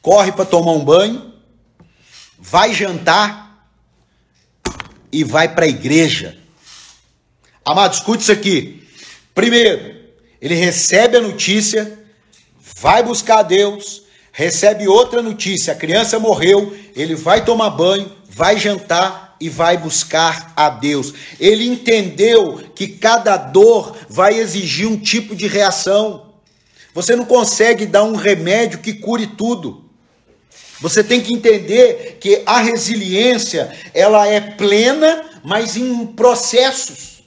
Corre 0.00 0.32
para 0.32 0.44
tomar 0.44 0.72
um 0.72 0.84
banho, 0.84 1.32
vai 2.38 2.74
jantar 2.74 3.68
e 5.12 5.22
vai 5.22 5.48
para 5.48 5.66
a 5.66 5.68
igreja 5.68 6.39
Amado, 7.64 7.94
escute 7.94 8.22
isso 8.22 8.32
aqui. 8.32 8.82
Primeiro, 9.34 9.96
ele 10.40 10.54
recebe 10.54 11.16
a 11.16 11.20
notícia, 11.20 11.98
vai 12.76 13.02
buscar 13.02 13.40
a 13.40 13.42
Deus, 13.42 14.02
recebe 14.32 14.88
outra 14.88 15.22
notícia, 15.22 15.72
a 15.72 15.76
criança 15.76 16.18
morreu, 16.18 16.74
ele 16.96 17.14
vai 17.14 17.44
tomar 17.44 17.70
banho, 17.70 18.10
vai 18.28 18.58
jantar 18.58 19.36
e 19.40 19.48
vai 19.48 19.76
buscar 19.76 20.52
a 20.56 20.70
Deus. 20.70 21.12
Ele 21.38 21.66
entendeu 21.66 22.62
que 22.74 22.88
cada 22.88 23.36
dor 23.36 23.96
vai 24.08 24.38
exigir 24.38 24.86
um 24.86 24.96
tipo 24.96 25.36
de 25.36 25.46
reação. 25.46 26.34
Você 26.94 27.14
não 27.14 27.24
consegue 27.24 27.86
dar 27.86 28.04
um 28.04 28.16
remédio 28.16 28.80
que 28.80 28.94
cure 28.94 29.26
tudo. 29.26 29.84
Você 30.80 31.04
tem 31.04 31.20
que 31.20 31.34
entender 31.34 32.16
que 32.20 32.42
a 32.46 32.60
resiliência, 32.60 33.70
ela 33.92 34.26
é 34.26 34.40
plena, 34.40 35.24
mas 35.44 35.76
em 35.76 36.06
processos. 36.06 37.19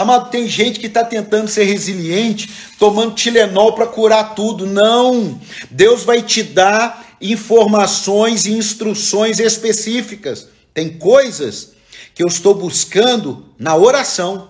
Amado, 0.00 0.30
tem 0.30 0.48
gente 0.48 0.80
que 0.80 0.86
está 0.86 1.04
tentando 1.04 1.46
ser 1.48 1.64
resiliente, 1.64 2.50
tomando 2.78 3.14
Tilenol 3.14 3.74
para 3.74 3.86
curar 3.86 4.34
tudo. 4.34 4.64
Não! 4.64 5.38
Deus 5.70 6.04
vai 6.04 6.22
te 6.22 6.42
dar 6.42 7.16
informações 7.20 8.46
e 8.46 8.52
instruções 8.52 9.38
específicas. 9.38 10.48
Tem 10.72 10.88
coisas 10.88 11.72
que 12.14 12.22
eu 12.22 12.28
estou 12.28 12.54
buscando 12.54 13.44
na 13.58 13.76
oração. 13.76 14.48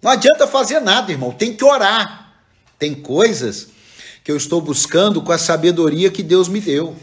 Não 0.00 0.10
adianta 0.10 0.46
fazer 0.46 0.80
nada, 0.80 1.12
irmão, 1.12 1.32
tem 1.32 1.54
que 1.54 1.62
orar. 1.62 2.32
Tem 2.78 2.94
coisas 2.94 3.68
que 4.24 4.32
eu 4.32 4.38
estou 4.38 4.62
buscando 4.62 5.20
com 5.20 5.32
a 5.32 5.38
sabedoria 5.38 6.10
que 6.10 6.22
Deus 6.22 6.48
me 6.48 6.62
deu. 6.62 6.96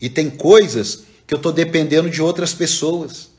E 0.00 0.08
tem 0.08 0.30
coisas 0.30 1.02
que 1.26 1.34
eu 1.34 1.38
estou 1.38 1.52
dependendo 1.52 2.08
de 2.08 2.22
outras 2.22 2.54
pessoas. 2.54 3.29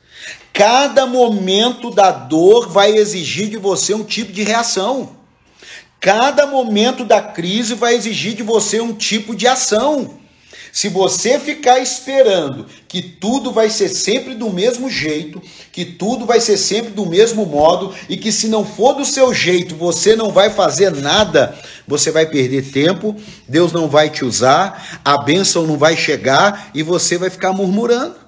Cada 0.52 1.06
momento 1.06 1.90
da 1.90 2.10
dor 2.10 2.68
vai 2.68 2.92
exigir 2.92 3.48
de 3.48 3.56
você 3.56 3.94
um 3.94 4.04
tipo 4.04 4.32
de 4.32 4.42
reação. 4.42 5.16
Cada 5.98 6.46
momento 6.46 7.04
da 7.04 7.22
crise 7.22 7.74
vai 7.74 7.94
exigir 7.94 8.34
de 8.34 8.42
você 8.42 8.80
um 8.80 8.92
tipo 8.92 9.34
de 9.34 9.46
ação. 9.46 10.18
Se 10.72 10.88
você 10.88 11.38
ficar 11.38 11.80
esperando 11.80 12.66
que 12.88 13.02
tudo 13.02 13.52
vai 13.52 13.68
ser 13.68 13.90
sempre 13.90 14.34
do 14.34 14.50
mesmo 14.50 14.88
jeito, 14.88 15.40
que 15.70 15.84
tudo 15.84 16.24
vai 16.24 16.40
ser 16.40 16.56
sempre 16.56 16.90
do 16.90 17.04
mesmo 17.04 17.44
modo 17.44 17.94
e 18.08 18.16
que 18.16 18.32
se 18.32 18.48
não 18.48 18.64
for 18.64 18.94
do 18.94 19.04
seu 19.04 19.34
jeito 19.34 19.76
você 19.76 20.16
não 20.16 20.30
vai 20.30 20.48
fazer 20.48 20.90
nada, 20.90 21.54
você 21.86 22.10
vai 22.10 22.24
perder 22.24 22.70
tempo, 22.70 23.14
Deus 23.46 23.70
não 23.70 23.86
vai 23.86 24.08
te 24.08 24.24
usar, 24.24 25.00
a 25.04 25.18
bênção 25.18 25.66
não 25.66 25.76
vai 25.76 25.94
chegar 25.94 26.70
e 26.74 26.82
você 26.82 27.18
vai 27.18 27.28
ficar 27.28 27.52
murmurando. 27.52 28.21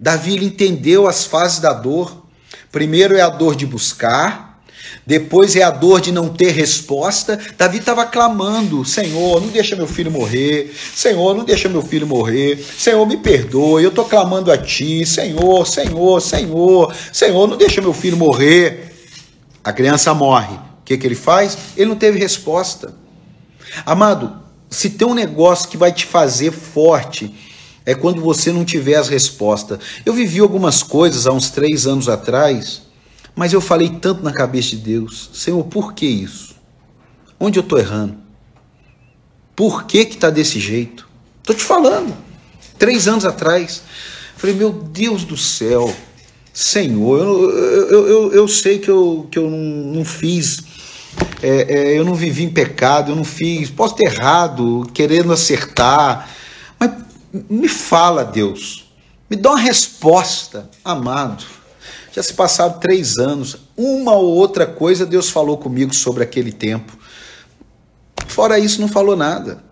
Davi 0.00 0.42
entendeu 0.42 1.06
as 1.06 1.26
fases 1.26 1.58
da 1.58 1.74
dor. 1.74 2.24
Primeiro 2.72 3.14
é 3.14 3.20
a 3.20 3.28
dor 3.28 3.54
de 3.54 3.66
buscar, 3.66 4.62
depois 5.06 5.54
é 5.56 5.62
a 5.62 5.70
dor 5.70 6.00
de 6.00 6.10
não 6.10 6.30
ter 6.30 6.52
resposta. 6.52 7.38
Davi 7.58 7.78
estava 7.78 8.06
clamando: 8.06 8.82
Senhor, 8.82 9.42
não 9.42 9.48
deixa 9.48 9.76
meu 9.76 9.86
filho 9.86 10.10
morrer. 10.10 10.74
Senhor, 10.94 11.36
não 11.36 11.44
deixa 11.44 11.68
meu 11.68 11.82
filho 11.82 12.06
morrer. 12.06 12.64
Senhor, 12.78 13.04
me 13.06 13.18
perdoe. 13.18 13.84
Eu 13.84 13.90
estou 13.90 14.06
clamando 14.06 14.50
a 14.50 14.56
Ti. 14.56 15.04
Senhor, 15.04 15.66
Senhor, 15.66 16.20
Senhor. 16.22 16.94
Senhor, 17.12 17.46
não 17.46 17.58
deixa 17.58 17.82
meu 17.82 17.92
filho 17.92 18.16
morrer. 18.16 18.94
A 19.62 19.70
criança 19.70 20.14
morre. 20.14 20.54
O 20.54 20.84
que, 20.86 20.96
que 20.96 21.06
ele 21.06 21.14
faz? 21.14 21.58
Ele 21.76 21.90
não 21.90 21.96
teve 21.96 22.18
resposta. 22.18 22.94
Amado, 23.84 24.40
se 24.70 24.88
tem 24.88 25.06
um 25.06 25.14
negócio 25.14 25.68
que 25.68 25.76
vai 25.76 25.92
te 25.92 26.06
fazer 26.06 26.52
forte, 26.52 27.34
é 27.84 27.94
quando 27.94 28.20
você 28.20 28.52
não 28.52 28.64
tiver 28.64 28.96
as 28.96 29.08
respostas. 29.08 29.78
Eu 30.04 30.12
vivi 30.12 30.40
algumas 30.40 30.82
coisas 30.82 31.26
há 31.26 31.32
uns 31.32 31.50
três 31.50 31.86
anos 31.86 32.08
atrás, 32.08 32.82
mas 33.34 33.52
eu 33.52 33.60
falei 33.60 33.88
tanto 33.88 34.22
na 34.22 34.32
cabeça 34.32 34.70
de 34.70 34.78
Deus: 34.78 35.30
Senhor, 35.32 35.62
por 35.64 35.92
que 35.94 36.06
isso? 36.06 36.54
Onde 37.38 37.58
eu 37.58 37.62
estou 37.62 37.78
errando? 37.78 38.16
Por 39.56 39.84
que 39.84 40.04
que 40.04 40.14
está 40.14 40.30
desse 40.30 40.60
jeito? 40.60 41.08
Estou 41.40 41.56
te 41.56 41.62
falando. 41.62 42.14
Três 42.78 43.08
anos 43.08 43.24
atrás, 43.24 43.82
falei: 44.36 44.56
Meu 44.56 44.72
Deus 44.72 45.24
do 45.24 45.36
céu, 45.36 45.94
Senhor, 46.52 47.18
eu, 47.18 47.50
eu, 47.50 48.08
eu, 48.08 48.32
eu 48.32 48.48
sei 48.48 48.78
que 48.78 48.90
eu, 48.90 49.26
que 49.30 49.38
eu 49.38 49.50
não 49.50 50.04
fiz 50.04 50.62
é, 51.42 51.92
é, 51.92 51.98
eu 51.98 52.04
não 52.04 52.14
vivi 52.14 52.44
em 52.44 52.50
pecado, 52.50 53.12
eu 53.12 53.16
não 53.16 53.24
fiz, 53.24 53.70
posso 53.70 53.94
ter 53.94 54.04
errado, 54.04 54.88
querendo 54.92 55.32
acertar, 55.32 56.28
me 57.32 57.68
fala, 57.68 58.24
Deus, 58.24 58.90
me 59.28 59.36
dá 59.36 59.50
uma 59.50 59.58
resposta, 59.58 60.68
amado. 60.84 61.44
Já 62.12 62.22
se 62.22 62.34
passaram 62.34 62.78
três 62.78 63.18
anos, 63.18 63.56
uma 63.76 64.12
ou 64.14 64.34
outra 64.34 64.66
coisa 64.66 65.06
Deus 65.06 65.30
falou 65.30 65.56
comigo 65.56 65.94
sobre 65.94 66.24
aquele 66.24 66.50
tempo. 66.50 66.98
Fora 68.26 68.58
isso, 68.58 68.80
não 68.80 68.88
falou 68.88 69.16
nada. 69.16 69.62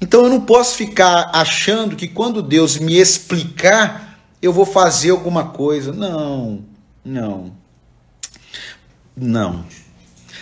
Então 0.00 0.24
eu 0.24 0.30
não 0.30 0.40
posso 0.40 0.76
ficar 0.76 1.30
achando 1.32 1.96
que 1.96 2.06
quando 2.06 2.40
Deus 2.40 2.78
me 2.78 2.96
explicar, 2.96 4.20
eu 4.40 4.52
vou 4.52 4.64
fazer 4.64 5.10
alguma 5.10 5.46
coisa. 5.46 5.92
Não, 5.92 6.64
não, 7.04 7.52
não. 9.16 9.64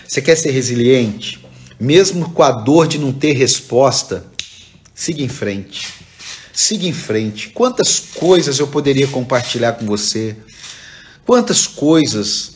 Você 0.07 0.21
quer 0.21 0.37
ser 0.37 0.51
resiliente? 0.51 1.45
Mesmo 1.81 2.31
com 2.31 2.43
a 2.43 2.53
dor 2.53 2.87
de 2.87 2.99
não 2.99 3.13
ter 3.13 3.33
resposta, 3.33 4.25
siga 4.95 5.23
em 5.23 5.29
frente. 5.29 6.06
Siga 6.57 6.87
em 6.87 6.93
frente. 6.95 7.51
Quantas 7.51 8.01
coisas 8.01 8.59
eu 8.59 8.67
poderia 8.67 9.07
compartilhar 9.07 9.75
com 9.75 9.85
você? 9.85 10.35
Quantas 11.27 11.67
coisas? 11.67 12.53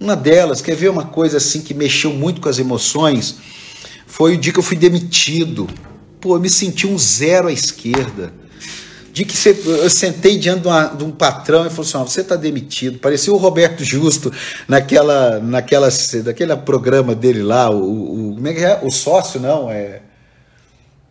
Uma 0.00 0.16
delas, 0.16 0.60
quer 0.60 0.74
ver 0.74 0.90
uma 0.90 1.04
coisa 1.04 1.36
assim 1.36 1.60
que 1.60 1.72
mexeu 1.72 2.12
muito 2.12 2.40
com 2.40 2.48
as 2.48 2.58
emoções? 2.58 3.36
Foi 4.08 4.34
o 4.34 4.36
dia 4.36 4.52
que 4.52 4.58
eu 4.58 4.62
fui 4.62 4.76
demitido. 4.76 5.68
Pô, 6.20 6.34
eu 6.34 6.40
me 6.40 6.50
senti 6.50 6.84
um 6.84 6.98
zero 6.98 7.46
à 7.46 7.52
esquerda 7.52 8.34
de 9.12 9.24
que 9.24 9.36
eu 9.64 9.88
sentei 9.88 10.36
diante 10.36 10.62
de, 10.62 10.66
uma, 10.66 10.86
de 10.86 11.04
um 11.04 11.12
patrão 11.12 11.64
e 11.64 11.70
falou 11.70 11.82
assim: 11.82 11.98
você 11.98 12.22
está 12.22 12.34
demitido. 12.34 12.98
Parecia 12.98 13.32
o 13.32 13.36
Roberto 13.36 13.84
Justo 13.84 14.32
naquela, 14.66 15.38
naquela, 15.38 15.88
naquele 16.24 16.56
programa 16.56 17.14
dele 17.14 17.44
lá, 17.44 17.70
o, 17.70 18.30
o, 18.30 18.34
como 18.34 18.48
é 18.48 18.52
que 18.52 18.64
é? 18.64 18.80
O 18.82 18.90
sócio, 18.90 19.38
não? 19.38 19.70
É, 19.70 20.02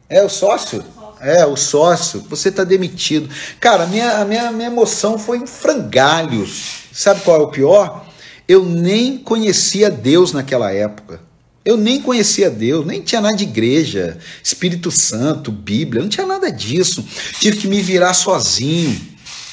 é 0.09 0.21
o 0.21 0.27
sócio? 0.27 0.83
É, 1.23 1.45
o 1.45 1.55
sócio, 1.55 2.25
você 2.29 2.49
está 2.49 2.65
demitido. 2.65 3.29
Cara, 3.59 3.85
a 3.85 3.87
minha, 3.87 4.17
a 4.17 4.25
minha, 4.25 4.51
minha 4.51 4.67
emoção 4.67 5.17
foi 5.17 5.37
em 5.37 5.47
frangalhos. 5.47 6.83
Sabe 6.91 7.21
qual 7.21 7.39
é 7.39 7.43
o 7.43 7.47
pior? 7.47 8.05
Eu 8.45 8.65
nem 8.65 9.17
conhecia 9.17 9.89
Deus 9.89 10.33
naquela 10.33 10.71
época. 10.71 11.21
Eu 11.63 11.77
nem 11.77 12.01
conhecia 12.01 12.49
Deus, 12.49 12.85
nem 12.85 13.01
tinha 13.01 13.21
nada 13.21 13.37
de 13.37 13.45
igreja, 13.45 14.17
Espírito 14.43 14.91
Santo, 14.91 15.49
Bíblia, 15.49 16.01
não 16.01 16.09
tinha 16.09 16.27
nada 16.27 16.51
disso. 16.51 17.05
Tive 17.39 17.55
que 17.55 17.67
me 17.67 17.81
virar 17.81 18.13
sozinho. 18.13 18.99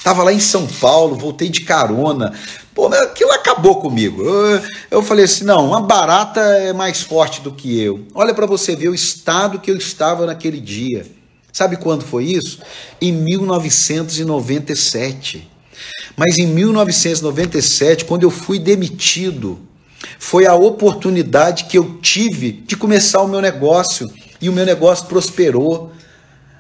Tava 0.02 0.24
lá 0.24 0.32
em 0.32 0.40
São 0.40 0.66
Paulo, 0.66 1.14
voltei 1.14 1.48
de 1.48 1.60
carona. 1.60 2.32
Pô, 2.74 2.86
aquilo 2.88 3.30
acabou 3.30 3.80
comigo. 3.80 4.24
Eu, 4.24 4.62
eu 4.90 5.02
falei 5.04 5.26
assim: 5.26 5.44
não, 5.44 5.68
uma 5.68 5.82
barata 5.82 6.40
é 6.40 6.72
mais 6.72 7.00
forte 7.00 7.40
do 7.40 7.52
que 7.52 7.80
eu. 7.80 8.04
Olha 8.12 8.34
para 8.34 8.46
você 8.46 8.74
ver 8.74 8.88
o 8.88 8.94
estado 8.94 9.60
que 9.60 9.70
eu 9.70 9.76
estava 9.76 10.26
naquele 10.26 10.58
dia. 10.58 11.19
Sabe 11.52 11.76
quando 11.76 12.04
foi 12.04 12.24
isso? 12.24 12.60
Em 13.00 13.12
1997. 13.12 15.48
Mas 16.16 16.38
em 16.38 16.46
1997, 16.46 18.04
quando 18.04 18.24
eu 18.24 18.30
fui 18.30 18.58
demitido, 18.58 19.58
foi 20.18 20.46
a 20.46 20.54
oportunidade 20.54 21.64
que 21.64 21.78
eu 21.78 21.98
tive 22.00 22.52
de 22.52 22.76
começar 22.76 23.20
o 23.22 23.28
meu 23.28 23.40
negócio 23.40 24.10
e 24.40 24.48
o 24.48 24.52
meu 24.52 24.64
negócio 24.64 25.06
prosperou. 25.06 25.92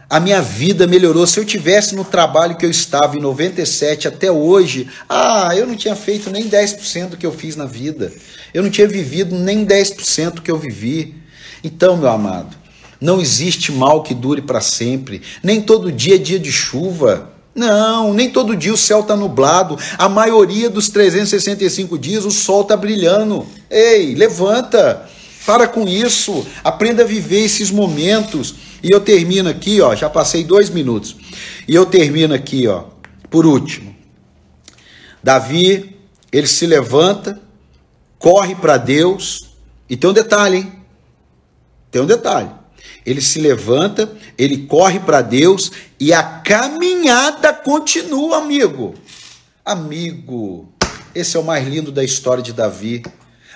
A 0.08 0.18
minha 0.18 0.42
vida 0.42 0.86
melhorou. 0.86 1.26
Se 1.26 1.38
eu 1.38 1.44
tivesse 1.44 1.94
no 1.94 2.04
trabalho 2.04 2.56
que 2.56 2.66
eu 2.66 2.70
estava 2.70 3.16
em 3.16 3.20
97 3.20 4.08
até 4.08 4.30
hoje, 4.30 4.88
ah, 5.08 5.54
eu 5.56 5.66
não 5.66 5.76
tinha 5.76 5.94
feito 5.94 6.30
nem 6.30 6.48
10% 6.48 7.10
do 7.10 7.16
que 7.16 7.24
eu 7.24 7.32
fiz 7.32 7.54
na 7.54 7.64
vida. 7.64 8.12
Eu 8.52 8.62
não 8.62 8.70
tinha 8.70 8.88
vivido 8.88 9.38
nem 9.38 9.64
10% 9.64 10.32
do 10.32 10.42
que 10.42 10.50
eu 10.50 10.58
vivi. 10.58 11.14
Então, 11.62 11.96
meu 11.96 12.08
amado, 12.08 12.56
não 13.00 13.20
existe 13.20 13.72
mal 13.72 14.02
que 14.02 14.14
dure 14.14 14.42
para 14.42 14.60
sempre. 14.60 15.22
Nem 15.42 15.60
todo 15.60 15.90
dia 15.90 16.16
é 16.16 16.18
dia 16.18 16.38
de 16.38 16.52
chuva. 16.52 17.30
Não, 17.54 18.12
nem 18.12 18.30
todo 18.30 18.56
dia 18.56 18.72
o 18.72 18.76
céu 18.76 19.00
está 19.00 19.16
nublado. 19.16 19.78
A 19.96 20.08
maioria 20.08 20.68
dos 20.68 20.88
365 20.88 21.98
dias 21.98 22.24
o 22.24 22.30
sol 22.30 22.62
está 22.62 22.76
brilhando. 22.76 23.46
Ei, 23.70 24.14
levanta, 24.14 25.08
para 25.46 25.66
com 25.66 25.88
isso, 25.88 26.46
aprenda 26.62 27.02
a 27.02 27.06
viver 27.06 27.44
esses 27.44 27.70
momentos. 27.70 28.54
E 28.82 28.88
eu 28.92 29.00
termino 29.00 29.48
aqui, 29.48 29.80
ó, 29.80 29.94
já 29.94 30.08
passei 30.08 30.44
dois 30.44 30.68
minutos. 30.68 31.16
E 31.66 31.74
eu 31.74 31.86
termino 31.86 32.34
aqui, 32.34 32.66
ó, 32.66 32.84
por 33.30 33.46
último. 33.46 33.94
Davi, 35.22 35.96
ele 36.30 36.46
se 36.46 36.66
levanta, 36.66 37.40
corre 38.18 38.54
para 38.54 38.76
Deus. 38.76 39.50
E 39.88 39.96
tem 39.96 40.08
um 40.08 40.14
detalhe, 40.14 40.58
hein? 40.58 40.72
Tem 41.90 42.00
um 42.00 42.06
detalhe. 42.06 42.59
Ele 43.04 43.20
se 43.20 43.40
levanta, 43.40 44.12
ele 44.36 44.66
corre 44.66 45.00
para 45.00 45.22
Deus 45.22 45.70
e 45.98 46.12
a 46.12 46.22
caminhada 46.22 47.52
continua, 47.52 48.38
amigo. 48.38 48.94
Amigo, 49.64 50.68
esse 51.14 51.36
é 51.36 51.40
o 51.40 51.44
mais 51.44 51.66
lindo 51.66 51.90
da 51.90 52.04
história 52.04 52.42
de 52.42 52.52
Davi. 52.52 53.02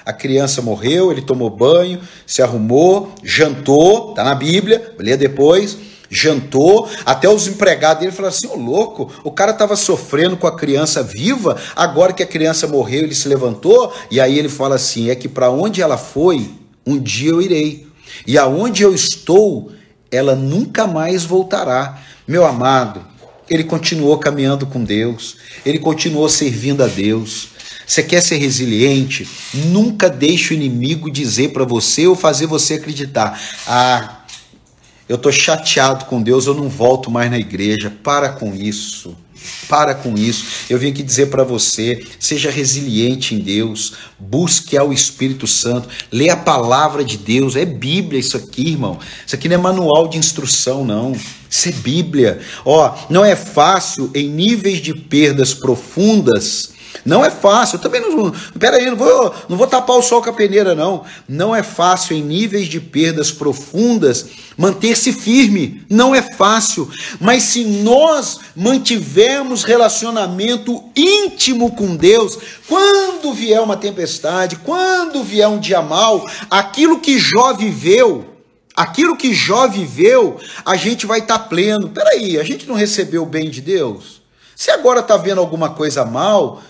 A 0.05 0.13
criança 0.13 0.61
morreu, 0.61 1.11
ele 1.11 1.23
tomou 1.23 1.49
banho, 1.49 2.01
se 2.27 2.43
arrumou, 2.43 3.15
jantou, 3.23 4.13
tá 4.13 4.23
na 4.23 4.35
Bíblia, 4.35 4.95
lê 4.99 5.17
depois, 5.17 5.79
jantou, 6.11 6.89
até 7.07 7.29
os 7.29 7.47
empregados 7.47 8.01
dele 8.01 8.13
falaram 8.13 8.35
assim: 8.35 8.47
ô 8.47 8.53
oh, 8.53 8.57
louco, 8.57 9.13
o 9.25 9.31
cara 9.31 9.53
estava 9.53 9.77
sofrendo 9.77 10.37
com 10.37 10.47
a 10.47 10.57
criança 10.57 11.03
viva, 11.03 11.57
agora 11.75 12.13
que 12.13 12.23
a 12.23 12.27
criança 12.27 12.67
morreu, 12.67 13.05
ele 13.05 13.15
se 13.15 13.29
levantou, 13.29 13.93
e 14.11 14.21
aí 14.21 14.39
ele 14.39 14.49
fala 14.49 14.75
assim: 14.75 15.11
é 15.11 15.15
que 15.15 15.29
para 15.29 15.51
onde 15.51 15.81
ela 15.81 15.97
foi, 15.97 16.51
um 16.87 16.99
dia 16.99 17.31
eu 17.31 17.41
irei. 17.41 17.87
E 18.27 18.39
aonde 18.39 18.83
eu 18.83 18.95
estou, 18.95 19.73
ela 20.11 20.35
nunca 20.35 20.87
mais 20.87 21.25
voltará. 21.25 22.03
Meu 22.27 22.47
amado, 22.47 23.05
ele 23.49 23.65
continuou 23.65 24.19
caminhando 24.19 24.67
com 24.67 24.83
Deus, 24.83 25.37
ele 25.65 25.79
continuou 25.79 26.29
servindo 26.29 26.83
a 26.83 26.87
Deus. 26.87 27.49
Você 27.87 28.03
quer 28.03 28.23
ser 28.23 28.37
resiliente? 28.37 29.29
Nunca 29.53 30.09
deixe 30.09 30.55
o 30.55 30.57
inimigo 30.57 31.11
dizer 31.11 31.53
para 31.53 31.65
você 31.65 32.07
ou 32.07 32.17
fazer 32.17 32.47
você 32.47 32.75
acreditar: 32.75 33.39
ah, 33.67 34.25
eu 35.09 35.17
estou 35.17 35.31
chateado 35.31 36.07
com 36.07 36.23
Deus, 36.23 36.47
eu 36.47 36.55
não 36.55 36.69
volto 36.69 37.11
mais 37.11 37.31
na 37.31 37.39
igreja. 37.39 37.93
Para 38.03 38.31
com 38.31 38.55
isso. 38.55 39.15
Para 39.69 39.95
com 39.95 40.17
isso. 40.17 40.45
Eu 40.69 40.79
vim 40.79 40.91
aqui 40.91 41.03
dizer 41.03 41.27
para 41.27 41.45
você: 41.45 42.05
seja 42.19 42.51
resiliente 42.51 43.35
em 43.35 43.39
Deus, 43.39 43.95
busque 44.19 44.77
ao 44.77 44.93
Espírito 44.93 45.47
Santo, 45.47 45.89
lê 46.11 46.29
a 46.29 46.37
palavra 46.37 47.05
de 47.05 47.17
Deus. 47.17 47.57
É 47.57 47.65
Bíblia 47.65 48.21
isso 48.21 48.37
aqui, 48.37 48.71
irmão. 48.71 48.99
Isso 49.27 49.35
aqui 49.35 49.49
não 49.49 49.57
é 49.57 49.59
manual 49.59 50.09
de 50.09 50.19
instrução, 50.19 50.85
não. 50.85 51.13
Isso 51.49 51.69
é 51.69 51.73
Bíblia. 51.73 52.41
Ó, 52.65 52.95
não 53.09 53.25
é 53.25 53.37
fácil 53.37 54.11
em 54.15 54.29
níveis 54.29 54.81
de 54.81 54.95
perdas 54.95 55.55
profundas 55.55 56.74
não 57.05 57.25
é 57.25 57.31
fácil. 57.31 57.77
Eu 57.77 57.81
também 57.81 58.01
não. 58.01 58.31
Pera 58.59 58.77
aí, 58.77 58.87
não 58.87 58.97
vou, 58.97 59.35
não 59.49 59.57
vou 59.57 59.67
tapar 59.67 59.97
o 59.97 60.03
sol 60.03 60.23
com 60.23 60.31
a 60.31 60.33
peneira, 60.33 60.75
não. 60.75 61.05
Não 61.29 61.55
é 61.55 61.63
fácil 61.63 62.17
em 62.17 62.23
níveis 62.23 62.67
de 62.67 62.81
perdas 62.81 63.31
profundas 63.31 64.27
manter-se 64.57 65.13
firme. 65.13 65.85
Não 65.89 66.15
é 66.15 66.23
fácil. 66.23 66.91
Mas 67.21 67.45
se 67.45 67.65
nós 67.65 68.41
mantivermos 68.55 69.65
relacionamento 69.65 70.85
íntimo 70.95 71.73
com 71.75 71.97
Deus, 71.97 72.39
quando 72.69 73.33
vier 73.33 73.61
uma 73.61 73.77
tempestade, 73.77 74.57
quando 74.57 75.25
vier 75.25 75.49
um 75.49 75.59
dia 75.59 75.83
mal, 75.83 76.29
aquilo 76.51 77.01
que 77.01 77.19
Jó 77.19 77.55
viveu. 77.55 78.31
Aquilo 78.77 79.17
que 79.17 79.33
Jó 79.33 79.69
viveu, 79.69 80.41
a 80.65 80.75
gente 80.75 81.07
vai 81.07 81.21
estar 81.21 81.39
tá 81.39 81.45
pleno. 81.45 81.91
Peraí, 81.91 82.37
a 82.41 82.43
gente 82.43 82.67
não 82.67 82.75
recebeu 82.75 83.23
o 83.23 83.27
bem 83.27 83.49
de 83.49 83.61
Deus? 83.61 84.21
Se 84.57 84.71
agora 84.71 84.99
está 84.99 85.17
vendo 85.17 85.41
alguma 85.41 85.71
coisa 85.71 86.05
mal, 86.05 86.61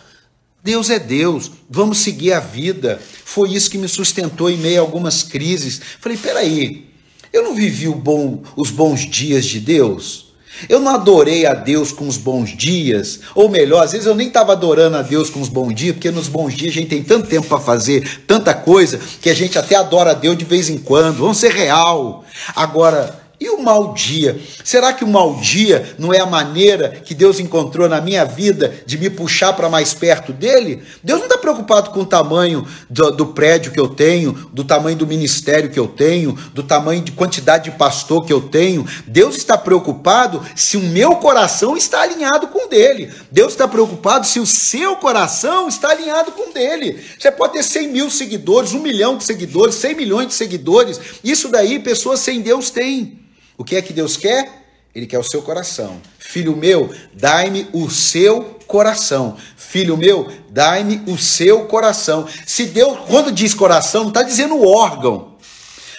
Deus 0.65 0.89
é 0.89 0.99
Deus, 0.99 1.51
vamos 1.69 1.99
seguir 1.99 2.33
a 2.33 2.41
vida. 2.41 2.99
Foi 3.23 3.53
isso 3.53 3.71
que 3.71 3.77
me 3.77 3.87
sustentou 3.87 4.51
em 4.51 4.57
meio 4.57 4.79
a 4.79 4.81
algumas 4.81 5.23
crises. 5.23 5.79
Falei, 6.01 6.17
peraí, 6.17 6.87
eu 7.31 7.43
não 7.43 7.55
vivi 7.55 7.87
bom, 7.91 8.43
os 8.57 8.71
bons 8.71 9.03
dias 9.03 9.45
de 9.45 9.61
Deus? 9.61 10.33
Eu 10.67 10.81
não 10.81 10.95
adorei 10.95 11.45
a 11.45 11.53
Deus 11.53 11.93
com 11.93 12.09
os 12.09 12.17
bons 12.17 12.57
dias, 12.57 13.21
ou 13.35 13.49
melhor, 13.49 13.83
às 13.83 13.93
vezes 13.93 14.07
eu 14.07 14.15
nem 14.15 14.29
estava 14.29 14.53
adorando 14.53 14.97
a 14.97 15.03
Deus 15.03 15.29
com 15.29 15.41
os 15.41 15.49
bons 15.51 15.75
dias, 15.75 15.97
porque 15.97 16.11
nos 16.11 16.29
bons 16.29 16.55
dias 16.55 16.71
a 16.71 16.75
gente 16.75 16.89
tem 16.89 17.03
tanto 17.03 17.29
tempo 17.29 17.47
para 17.47 17.61
fazer 17.61 18.23
tanta 18.27 18.55
coisa 18.55 18.99
que 19.21 19.29
a 19.29 19.35
gente 19.35 19.59
até 19.59 19.75
adora 19.75 20.13
a 20.13 20.15
Deus 20.15 20.39
de 20.39 20.47
vez 20.47 20.71
em 20.71 20.79
quando. 20.79 21.19
Vamos 21.19 21.37
ser 21.37 21.53
real. 21.53 22.25
Agora, 22.55 23.24
e 23.41 23.51
o 23.51 23.61
mau 23.61 23.93
dia? 23.93 24.41
Será 24.63 24.93
que 24.93 25.03
o 25.03 25.09
mau 25.09 25.35
dia 25.37 25.95
não 25.99 26.15
é 26.15 26.21
a 26.21 26.27
maneira 26.27 26.89
que 26.89 27.15
Deus 27.15 27.41
encontrou 27.41 27.89
na 27.89 28.01
minha 28.01 28.25
vida 28.25 28.75
de 28.87 28.97
me 28.97 29.11
puxar 29.11 29.53
para 29.55 29.69
mais 29.69 29.93
perto 29.93 30.33
dele? 30.33 30.83
Deus 31.03 31.19
não 31.19 31.27
está 31.27 31.39
preocupado 31.39 31.91
com 31.91 32.01
o 32.01 32.07
tamanho 32.07 32.67
do, 32.89 33.11
do, 33.11 33.27
prédio 33.27 33.73
que 33.73 33.81
eu 33.81 33.89
tenho, 33.89 34.33
do 34.53 34.63
tamanho 34.63 34.97
do 34.97 35.07
ministério 35.07 35.69
que 35.69 35.79
eu 35.79 35.89
tenho, 35.89 36.33
do 36.55 36.63
tamanho 36.63 37.03
de 37.03 37.13
quantidade 37.13 37.71
de 37.71 37.77
pastor 37.77 38.25
que 38.25 38.33
eu 38.33 38.41
tenho. 38.41 38.87
Deus 39.07 39.37
está 39.37 39.59
preocupado 39.59 40.41
se 40.55 40.77
o 40.77 40.83
meu 40.83 41.17
coração 41.17 41.77
está 41.77 42.03
alinhado 42.03 42.49
com 42.49 42.67
o 42.67 42.69
dele. 42.69 43.13
Deus 43.33 43.53
está 43.53 43.67
preocupado 43.67 44.27
se 44.27 44.39
o 44.39 44.47
seu 44.47 44.97
coração 44.97 45.69
está 45.69 45.91
alinhado 45.91 46.33
com 46.33 46.51
o 46.51 46.53
dele. 46.53 47.03
Você 47.19 47.31
pode 47.31 47.55
ter 47.55 47.65
100 47.65 47.89
mil 47.89 48.11
seguidores, 48.11 48.73
um 48.73 48.81
milhão 48.81 49.17
de 49.17 49.25
seguidores, 49.25 49.75
100 49.75 49.97
milhões 49.97 50.29
de 50.29 50.35
seguidores. 50.35 51.01
Isso 51.23 51.49
daí 51.49 51.79
pessoas 51.79 52.21
sem 52.21 52.41
Deus 52.41 52.71
têm. 52.71 53.25
O 53.57 53.65
que 53.65 53.77
é 53.77 53.83
que 53.83 53.93
Deus 53.93 54.17
quer? 54.17 54.65
Ele 54.95 55.07
quer 55.07 55.19
o 55.19 55.25
seu 55.25 55.43
coração. 55.43 56.01
Filho 56.19 56.57
meu, 56.57 56.93
dai-me 57.13 57.69
o 57.73 57.91
seu 57.91 58.59
coração. 58.67 59.37
Filho 59.57 59.97
meu, 59.97 60.33
dai-me 60.51 61.03
o 61.07 61.19
seu 61.19 61.67
coração. 61.67 62.27
Se 62.47 62.67
Deus, 62.67 62.99
quando 63.09 63.33
diz 63.33 63.55
coração, 63.55 64.03
não 64.03 64.09
está 64.09 64.23
dizendo 64.23 64.63
órgão. 64.67 65.35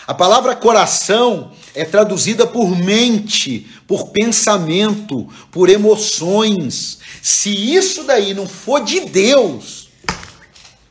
A 0.07 0.13
palavra 0.13 0.55
coração 0.55 1.51
é 1.73 1.83
traduzida 1.83 2.47
por 2.47 2.69
mente, 2.77 3.67
por 3.87 4.09
pensamento, 4.09 5.27
por 5.51 5.69
emoções. 5.69 6.99
Se 7.21 7.49
isso 7.49 8.03
daí 8.03 8.33
não 8.33 8.47
for 8.47 8.83
de 8.83 9.01
Deus, 9.01 9.89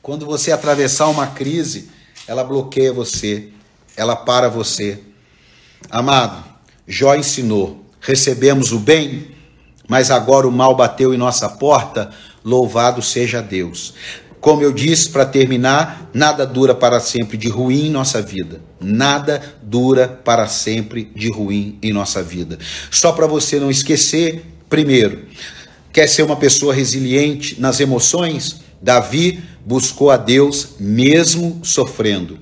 quando 0.03 0.27
você 0.27 0.53
atravessar 0.53 1.09
uma 1.09 1.29
crise, 1.29 1.91
ela 2.27 2.45
bloqueia 2.45 2.93
você, 2.93 3.51
ela 3.97 4.17
para 4.17 4.49
você. 4.49 5.01
Amado, 5.91 6.54
Jó 6.87 7.15
ensinou: 7.15 7.85
recebemos 8.01 8.73
o 8.73 8.79
bem, 8.79 9.29
mas 9.89 10.11
agora 10.11 10.47
o 10.47 10.53
mal 10.53 10.75
bateu 10.77 11.15
em 11.15 11.19
nossa 11.19 11.49
porta, 11.49 12.11
louvado 12.45 13.03
seja 13.03 13.41
Deus. 13.41 13.95
Como 14.41 14.61
eu 14.61 14.73
disse 14.73 15.09
para 15.09 15.25
terminar, 15.25 16.11
nada 16.13 16.47
dura 16.47 16.75
para 16.75 17.01
sempre 17.01 17.39
de 17.39 17.49
ruim 17.49 17.87
em 17.87 17.91
nossa 17.91 18.21
vida. 18.21 18.61
Nada 18.79 19.41
dura 19.63 20.07
para 20.07 20.47
sempre 20.47 21.11
de 21.17 21.31
ruim 21.31 21.79
em 21.83 21.95
nossa 21.95 22.23
vida. 22.23 22.59
Só 22.91 23.13
para 23.13 23.27
você 23.27 23.59
não 23.59 23.71
esquecer, 23.71 24.45
primeiro, 24.69 25.25
quer 25.91 26.07
ser 26.07 26.25
uma 26.25 26.37
pessoa 26.37 26.75
resiliente 26.75 27.59
nas 27.59 27.81
emoções? 27.81 28.61
Davi 28.83 29.43
buscou 29.65 30.11
a 30.11 30.19
Deus 30.19 30.75
mesmo 30.79 31.61
sofrendo. 31.63 32.39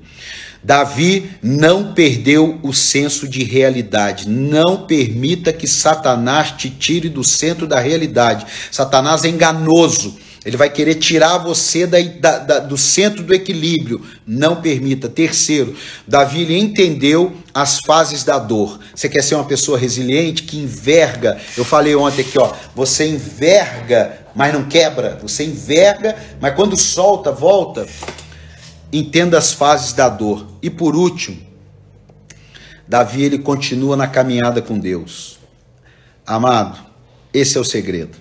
Davi 0.62 1.30
não 1.42 1.92
perdeu 1.92 2.58
o 2.62 2.72
senso 2.72 3.26
de 3.26 3.42
realidade. 3.42 4.28
Não 4.28 4.86
permita 4.86 5.52
que 5.52 5.66
Satanás 5.66 6.52
te 6.52 6.70
tire 6.70 7.08
do 7.08 7.24
centro 7.24 7.66
da 7.66 7.80
realidade. 7.80 8.46
Satanás 8.70 9.24
é 9.24 9.28
enganoso. 9.28 10.16
Ele 10.44 10.56
vai 10.56 10.68
querer 10.68 10.96
tirar 10.96 11.38
você 11.38 11.86
da, 11.86 11.98
da, 12.00 12.38
da, 12.38 12.58
do 12.58 12.76
centro 12.76 13.22
do 13.22 13.32
equilíbrio. 13.32 14.04
Não 14.26 14.56
permita. 14.56 15.08
Terceiro, 15.08 15.74
Davi 16.06 16.58
entendeu 16.58 17.32
as 17.54 17.78
fases 17.78 18.24
da 18.24 18.38
dor. 18.38 18.80
Você 18.94 19.08
quer 19.08 19.22
ser 19.22 19.36
uma 19.36 19.44
pessoa 19.44 19.78
resiliente 19.78 20.42
que 20.42 20.58
enverga? 20.58 21.38
Eu 21.56 21.64
falei 21.64 21.94
ontem 21.94 22.22
aqui, 22.22 22.38
ó. 22.38 22.52
Você 22.74 23.06
enverga, 23.06 24.18
mas 24.34 24.52
não 24.52 24.64
quebra. 24.64 25.16
Você 25.22 25.44
enverga, 25.44 26.16
mas 26.40 26.54
quando 26.56 26.76
solta, 26.76 27.30
volta. 27.30 27.86
Entenda 28.92 29.38
as 29.38 29.52
fases 29.52 29.92
da 29.92 30.08
dor. 30.08 30.46
E 30.60 30.68
por 30.68 30.94
último, 30.94 31.38
Davi 32.86 33.22
ele 33.22 33.38
continua 33.38 33.96
na 33.96 34.06
caminhada 34.06 34.60
com 34.60 34.78
Deus. 34.78 35.38
Amado, 36.26 36.78
esse 37.32 37.56
é 37.56 37.60
o 37.60 37.64
segredo. 37.64 38.18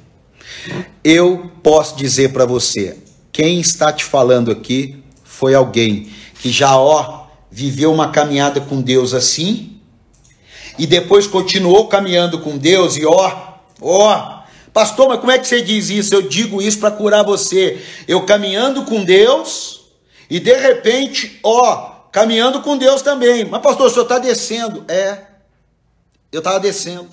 Eu 1.03 1.51
posso 1.61 1.95
dizer 1.95 2.31
para 2.31 2.45
você, 2.45 2.97
quem 3.31 3.59
está 3.59 3.91
te 3.91 4.03
falando 4.03 4.51
aqui 4.51 5.03
foi 5.23 5.53
alguém 5.53 6.09
que 6.39 6.51
já 6.51 6.77
ó 6.77 7.27
viveu 7.49 7.91
uma 7.91 8.11
caminhada 8.11 8.61
com 8.61 8.81
Deus 8.81 9.13
assim 9.13 9.77
e 10.77 10.87
depois 10.87 11.27
continuou 11.27 11.87
caminhando 11.87 12.39
com 12.39 12.57
Deus 12.57 12.95
e 12.95 13.05
ó, 13.05 13.55
ó, 13.81 14.43
pastor, 14.73 15.09
mas 15.09 15.19
como 15.19 15.31
é 15.31 15.37
que 15.37 15.47
você 15.47 15.61
diz 15.61 15.89
isso? 15.89 16.13
Eu 16.13 16.21
digo 16.23 16.61
isso 16.61 16.79
para 16.79 16.91
curar 16.91 17.23
você. 17.23 17.79
Eu 18.07 18.25
caminhando 18.25 18.83
com 18.83 19.03
Deus, 19.03 19.80
e 20.31 20.39
de 20.39 20.55
repente, 20.55 21.41
ó, 21.43 22.05
caminhando 22.09 22.61
com 22.61 22.77
Deus 22.77 23.01
também. 23.01 23.43
Mas, 23.43 23.61
pastor, 23.61 23.87
o 23.87 23.89
senhor 23.89 24.03
está 24.03 24.17
descendo. 24.17 24.85
É, 24.87 25.25
eu 26.31 26.37
estava 26.37 26.57
descendo. 26.57 27.09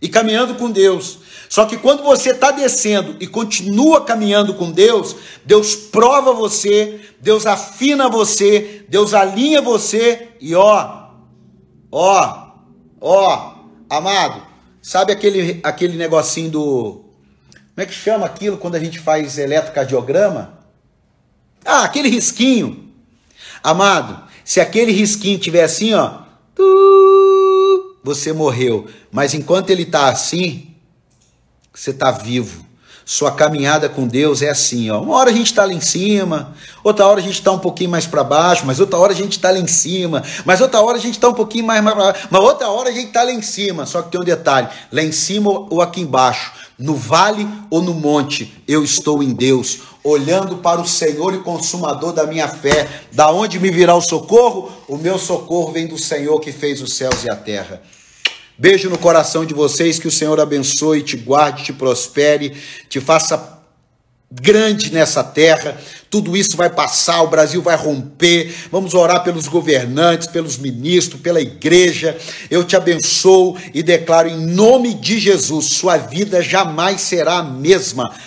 E 0.00 0.08
caminhando 0.08 0.54
com 0.54 0.70
Deus. 0.70 1.18
Só 1.48 1.66
que 1.66 1.76
quando 1.76 2.04
você 2.04 2.30
está 2.30 2.52
descendo 2.52 3.16
e 3.18 3.26
continua 3.26 4.04
caminhando 4.04 4.54
com 4.54 4.70
Deus, 4.70 5.16
Deus 5.44 5.74
prova 5.74 6.32
você, 6.32 7.00
Deus 7.20 7.46
afina 7.46 8.08
você, 8.08 8.86
Deus 8.88 9.12
alinha 9.12 9.60
você 9.60 10.28
e 10.40 10.54
ó, 10.54 11.08
ó, 11.90 12.52
ó, 13.00 13.54
amado, 13.90 14.40
sabe 14.80 15.12
aquele, 15.12 15.58
aquele 15.64 15.96
negocinho 15.96 16.50
do. 16.50 17.04
Como 17.74 17.78
é 17.78 17.86
que 17.86 17.92
chama 17.92 18.24
aquilo 18.24 18.56
quando 18.56 18.76
a 18.76 18.80
gente 18.80 19.00
faz 19.00 19.36
eletrocardiograma? 19.36 20.55
Ah, 21.66 21.84
aquele 21.84 22.08
risquinho. 22.08 22.84
Amado, 23.62 24.22
se 24.44 24.60
aquele 24.60 24.92
risquinho 24.92 25.38
tiver 25.38 25.64
assim, 25.64 25.92
ó, 25.94 26.20
você 28.02 28.32
morreu. 28.32 28.86
Mas 29.10 29.34
enquanto 29.34 29.70
ele 29.70 29.82
está 29.82 30.08
assim, 30.08 30.68
você 31.74 31.90
está 31.90 32.12
vivo. 32.12 32.64
Sua 33.04 33.30
caminhada 33.30 33.88
com 33.88 34.06
Deus 34.06 34.42
é 34.42 34.48
assim, 34.48 34.90
ó. 34.90 35.00
Uma 35.00 35.16
hora 35.16 35.30
a 35.30 35.32
gente 35.32 35.46
está 35.46 35.64
lá 35.64 35.72
em 35.72 35.80
cima, 35.80 36.54
outra 36.82 37.06
hora 37.06 37.20
a 37.20 37.22
gente 37.22 37.34
está 37.34 37.52
um 37.52 37.58
pouquinho 37.58 37.90
mais 37.90 38.04
para 38.04 38.24
baixo, 38.24 38.64
mas 38.66 38.80
outra 38.80 38.98
hora 38.98 39.12
a 39.12 39.16
gente 39.16 39.32
está 39.32 39.52
lá 39.52 39.58
em 39.58 39.66
cima, 39.68 40.24
mas 40.44 40.60
outra 40.60 40.80
hora 40.80 40.98
a 40.98 41.00
gente 41.00 41.14
está 41.14 41.28
um 41.28 41.32
pouquinho 41.32 41.64
mais 41.64 41.80
para 41.80 41.94
baixo, 41.94 42.28
mas 42.28 42.42
outra 42.42 42.68
hora 42.68 42.88
a 42.88 42.92
gente 42.92 43.06
está 43.06 43.22
lá 43.22 43.30
em 43.30 43.42
cima. 43.42 43.86
Só 43.86 44.02
que 44.02 44.10
tem 44.10 44.20
um 44.20 44.24
detalhe: 44.24 44.68
lá 44.90 45.02
em 45.02 45.12
cima 45.12 45.50
ou 45.50 45.80
aqui 45.80 46.00
embaixo, 46.00 46.52
no 46.76 46.96
vale 46.96 47.48
ou 47.70 47.80
no 47.80 47.94
monte, 47.94 48.52
eu 48.66 48.82
estou 48.82 49.22
em 49.22 49.32
Deus, 49.32 49.78
olhando 50.06 50.58
para 50.58 50.80
o 50.80 50.86
Senhor 50.86 51.34
e 51.34 51.38
consumador 51.38 52.12
da 52.12 52.26
minha 52.26 52.46
fé. 52.46 52.88
Da 53.12 53.30
onde 53.32 53.58
me 53.58 53.70
virá 53.70 53.94
o 53.94 54.00
socorro? 54.00 54.70
O 54.86 54.96
meu 54.96 55.18
socorro 55.18 55.72
vem 55.72 55.88
do 55.88 55.98
Senhor 55.98 56.38
que 56.38 56.52
fez 56.52 56.80
os 56.80 56.94
céus 56.94 57.24
e 57.24 57.30
a 57.30 57.34
terra. 57.34 57.82
Beijo 58.56 58.88
no 58.88 58.96
coração 58.96 59.44
de 59.44 59.52
vocês, 59.52 59.98
que 59.98 60.08
o 60.08 60.10
Senhor 60.10 60.40
abençoe, 60.40 61.02
te 61.02 61.16
guarde, 61.16 61.64
te 61.64 61.72
prospere, 61.72 62.56
te 62.88 63.00
faça 63.00 63.56
grande 64.30 64.92
nessa 64.92 65.22
terra. 65.22 65.76
Tudo 66.08 66.36
isso 66.36 66.56
vai 66.56 66.70
passar, 66.70 67.22
o 67.22 67.28
Brasil 67.28 67.60
vai 67.60 67.76
romper. 67.76 68.54
Vamos 68.70 68.94
orar 68.94 69.22
pelos 69.24 69.48
governantes, 69.48 70.26
pelos 70.26 70.56
ministros, 70.56 71.20
pela 71.20 71.40
igreja. 71.40 72.16
Eu 72.50 72.64
te 72.64 72.76
abençoo 72.76 73.56
e 73.74 73.82
declaro 73.82 74.28
em 74.28 74.46
nome 74.46 74.94
de 74.94 75.18
Jesus: 75.18 75.66
sua 75.66 75.96
vida 75.96 76.40
jamais 76.42 77.00
será 77.00 77.38
a 77.38 77.42
mesma. 77.42 78.14